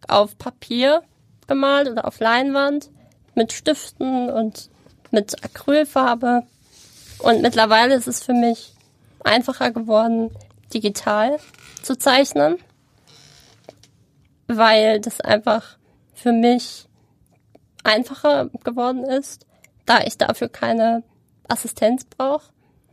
auf 0.08 0.36
Papier 0.40 1.04
gemalt 1.46 1.88
oder 1.88 2.08
auf 2.08 2.20
Leinwand 2.20 2.90
mit 3.36 3.54
Stiften 3.54 4.32
und 4.32 4.72
mit 5.12 5.46
Acrylfarbe. 5.46 6.42
Und 7.20 7.44
mittlerweile 7.44 7.94
ist 7.94 8.08
es 8.08 8.24
für 8.24 8.34
mich 8.34 8.74
einfacher 9.24 9.70
geworden, 9.70 10.32
digital 10.74 11.38
zu 11.84 11.96
zeichnen, 11.96 12.56
weil 14.48 15.00
das 15.02 15.22
einfach 15.22 15.78
für 16.16 16.32
mich 16.32 16.85
einfacher 17.86 18.50
geworden 18.64 19.04
ist, 19.06 19.46
da 19.86 20.02
ich 20.02 20.18
dafür 20.18 20.50
keine 20.50 21.04
Assistenz 21.48 22.06
brauche. 22.06 22.52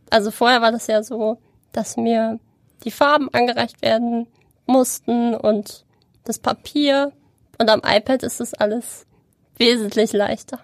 Also 0.09 0.31
vorher 0.31 0.61
war 0.61 0.71
das 0.71 0.87
ja 0.87 1.03
so, 1.03 1.39
dass 1.71 1.97
mir 1.97 2.39
die 2.83 2.91
Farben 2.91 3.29
angereicht 3.33 3.81
werden 3.81 4.27
mussten 4.65 5.33
und 5.33 5.85
das 6.23 6.39
Papier. 6.39 7.11
Und 7.57 7.69
am 7.69 7.81
iPad 7.85 8.23
ist 8.23 8.39
das 8.39 8.53
alles 8.53 9.05
wesentlich 9.57 10.13
leichter. 10.13 10.59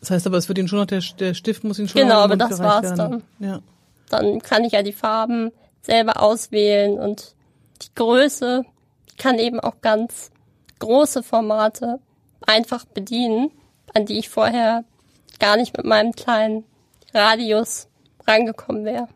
Das 0.00 0.10
heißt 0.10 0.26
aber, 0.26 0.36
es 0.36 0.48
wird 0.48 0.58
Ihnen 0.58 0.68
schon 0.68 0.78
noch 0.78 0.86
der, 0.86 1.02
der 1.18 1.34
Stift 1.34 1.64
muss 1.64 1.78
Ihnen 1.78 1.88
schon 1.88 2.00
Genau, 2.00 2.22
noch 2.26 2.34
den 2.34 2.40
aber 2.40 2.48
das 2.48 2.58
war's 2.58 2.98
werden. 2.98 3.22
Ja. 3.38 3.60
Dann 4.08 4.40
kann 4.40 4.64
ich 4.64 4.72
ja 4.72 4.82
die 4.82 4.92
Farben 4.92 5.52
selber 5.82 6.22
auswählen 6.22 6.98
und 6.98 7.34
die 7.82 7.94
Größe 7.94 8.64
ich 9.16 9.22
kann 9.22 9.38
eben 9.38 9.60
auch 9.60 9.80
ganz 9.80 10.30
große 10.78 11.22
Formate 11.22 12.00
einfach 12.42 12.84
bedienen, 12.84 13.50
an 13.94 14.06
die 14.06 14.18
ich 14.18 14.28
vorher 14.28 14.84
gar 15.38 15.56
nicht 15.56 15.76
mit 15.76 15.86
meinem 15.86 16.12
kleinen 16.12 16.64
Radius 17.14 17.88
rangekommen 18.26 18.84
wäre. 18.84 19.08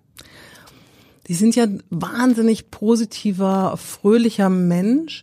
Die 1.26 1.34
sind 1.34 1.54
ja 1.54 1.64
ein 1.64 1.82
wahnsinnig 1.90 2.70
positiver, 2.70 3.76
fröhlicher 3.76 4.48
Mensch. 4.48 5.22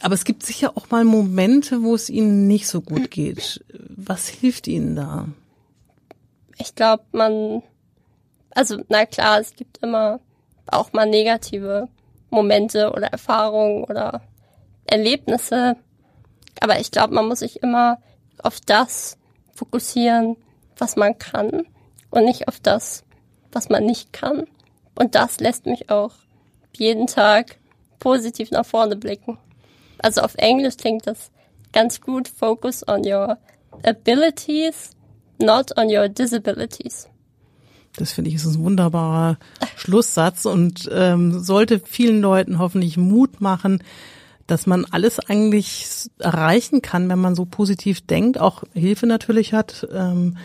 Aber 0.00 0.14
es 0.14 0.24
gibt 0.24 0.44
sicher 0.44 0.72
auch 0.76 0.90
mal 0.90 1.04
Momente, 1.04 1.82
wo 1.82 1.94
es 1.94 2.10
ihnen 2.10 2.46
nicht 2.46 2.68
so 2.68 2.80
gut 2.80 3.10
geht. 3.10 3.64
Was 3.96 4.28
hilft 4.28 4.68
ihnen 4.68 4.96
da? 4.96 5.28
Ich 6.58 6.74
glaube, 6.74 7.04
man, 7.12 7.62
also 8.50 8.82
na 8.88 9.06
klar, 9.06 9.40
es 9.40 9.56
gibt 9.56 9.78
immer 9.78 10.20
auch 10.66 10.92
mal 10.92 11.08
negative 11.08 11.88
Momente 12.30 12.92
oder 12.92 13.06
Erfahrungen 13.08 13.84
oder 13.84 14.22
Erlebnisse. 14.86 15.76
Aber 16.60 16.80
ich 16.80 16.90
glaube, 16.90 17.14
man 17.14 17.28
muss 17.28 17.40
sich 17.40 17.62
immer 17.62 17.98
auf 18.42 18.60
das 18.60 19.18
fokussieren, 19.54 20.36
was 20.76 20.96
man 20.96 21.18
kann 21.18 21.66
und 22.10 22.24
nicht 22.24 22.48
auf 22.48 22.60
das, 22.60 23.04
was 23.52 23.68
man 23.68 23.84
nicht 23.84 24.12
kann. 24.12 24.46
Und 24.94 25.14
das 25.14 25.40
lässt 25.40 25.66
mich 25.66 25.90
auch 25.90 26.12
jeden 26.76 27.06
Tag 27.06 27.58
positiv 27.98 28.50
nach 28.50 28.66
vorne 28.66 28.96
blicken. 28.96 29.38
Also 29.98 30.20
auf 30.20 30.34
Englisch 30.36 30.76
klingt 30.76 31.06
das 31.06 31.30
ganz 31.72 32.00
gut. 32.00 32.28
Focus 32.28 32.86
on 32.86 33.06
your 33.06 33.38
abilities, 33.82 34.90
not 35.38 35.76
on 35.78 35.86
your 35.88 36.08
disabilities. 36.08 37.08
Das 37.96 38.12
finde 38.12 38.30
ich 38.30 38.36
ist 38.36 38.46
ein 38.46 38.58
wunderbarer 38.58 39.38
Schlusssatz 39.76 40.46
und 40.46 40.90
ähm, 40.92 41.38
sollte 41.40 41.78
vielen 41.78 42.20
Leuten 42.20 42.58
hoffentlich 42.58 42.96
Mut 42.96 43.40
machen, 43.40 43.82
dass 44.46 44.66
man 44.66 44.84
alles 44.84 45.18
eigentlich 45.18 46.10
erreichen 46.18 46.82
kann, 46.82 47.08
wenn 47.08 47.18
man 47.18 47.34
so 47.34 47.44
positiv 47.44 48.06
denkt, 48.06 48.38
auch 48.38 48.64
Hilfe 48.72 49.06
natürlich 49.06 49.52
hat. 49.52 49.86
Ähm, 49.92 50.36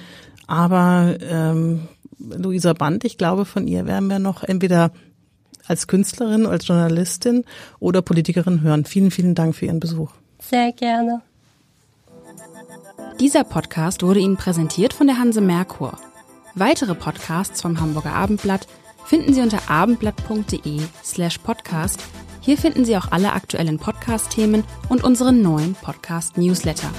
aber 0.47 1.17
ähm, 1.21 1.87
Luisa 2.17 2.73
Band, 2.73 3.03
ich 3.05 3.17
glaube, 3.17 3.45
von 3.45 3.67
ihr 3.67 3.85
werden 3.85 4.09
wir 4.09 4.19
noch 4.19 4.43
entweder 4.43 4.91
als 5.67 5.87
Künstlerin, 5.87 6.45
als 6.45 6.67
Journalistin 6.67 7.45
oder 7.79 8.01
Politikerin 8.01 8.61
hören. 8.61 8.85
Vielen, 8.85 9.11
vielen 9.11 9.35
Dank 9.35 9.55
für 9.55 9.67
Ihren 9.67 9.79
Besuch. 9.79 10.11
Sehr 10.39 10.71
gerne. 10.71 11.21
Dieser 13.19 13.43
Podcast 13.43 14.01
wurde 14.01 14.19
Ihnen 14.19 14.37
präsentiert 14.37 14.93
von 14.93 15.07
der 15.07 15.19
Hanse 15.19 15.41
Merkur. 15.41 15.97
Weitere 16.55 16.95
Podcasts 16.95 17.61
vom 17.61 17.79
Hamburger 17.79 18.13
Abendblatt 18.13 18.67
finden 19.05 19.33
Sie 19.33 19.41
unter 19.41 19.69
abendblatt.de 19.69 20.81
slash 21.03 21.37
podcast. 21.39 21.99
Hier 22.41 22.57
finden 22.57 22.85
Sie 22.85 22.95
auch 22.97 23.11
alle 23.11 23.33
aktuellen 23.33 23.77
Podcast-Themen 23.77 24.63
und 24.87 25.03
unseren 25.03 25.41
neuen 25.41 25.75
Podcast-Newsletter. 25.75 26.89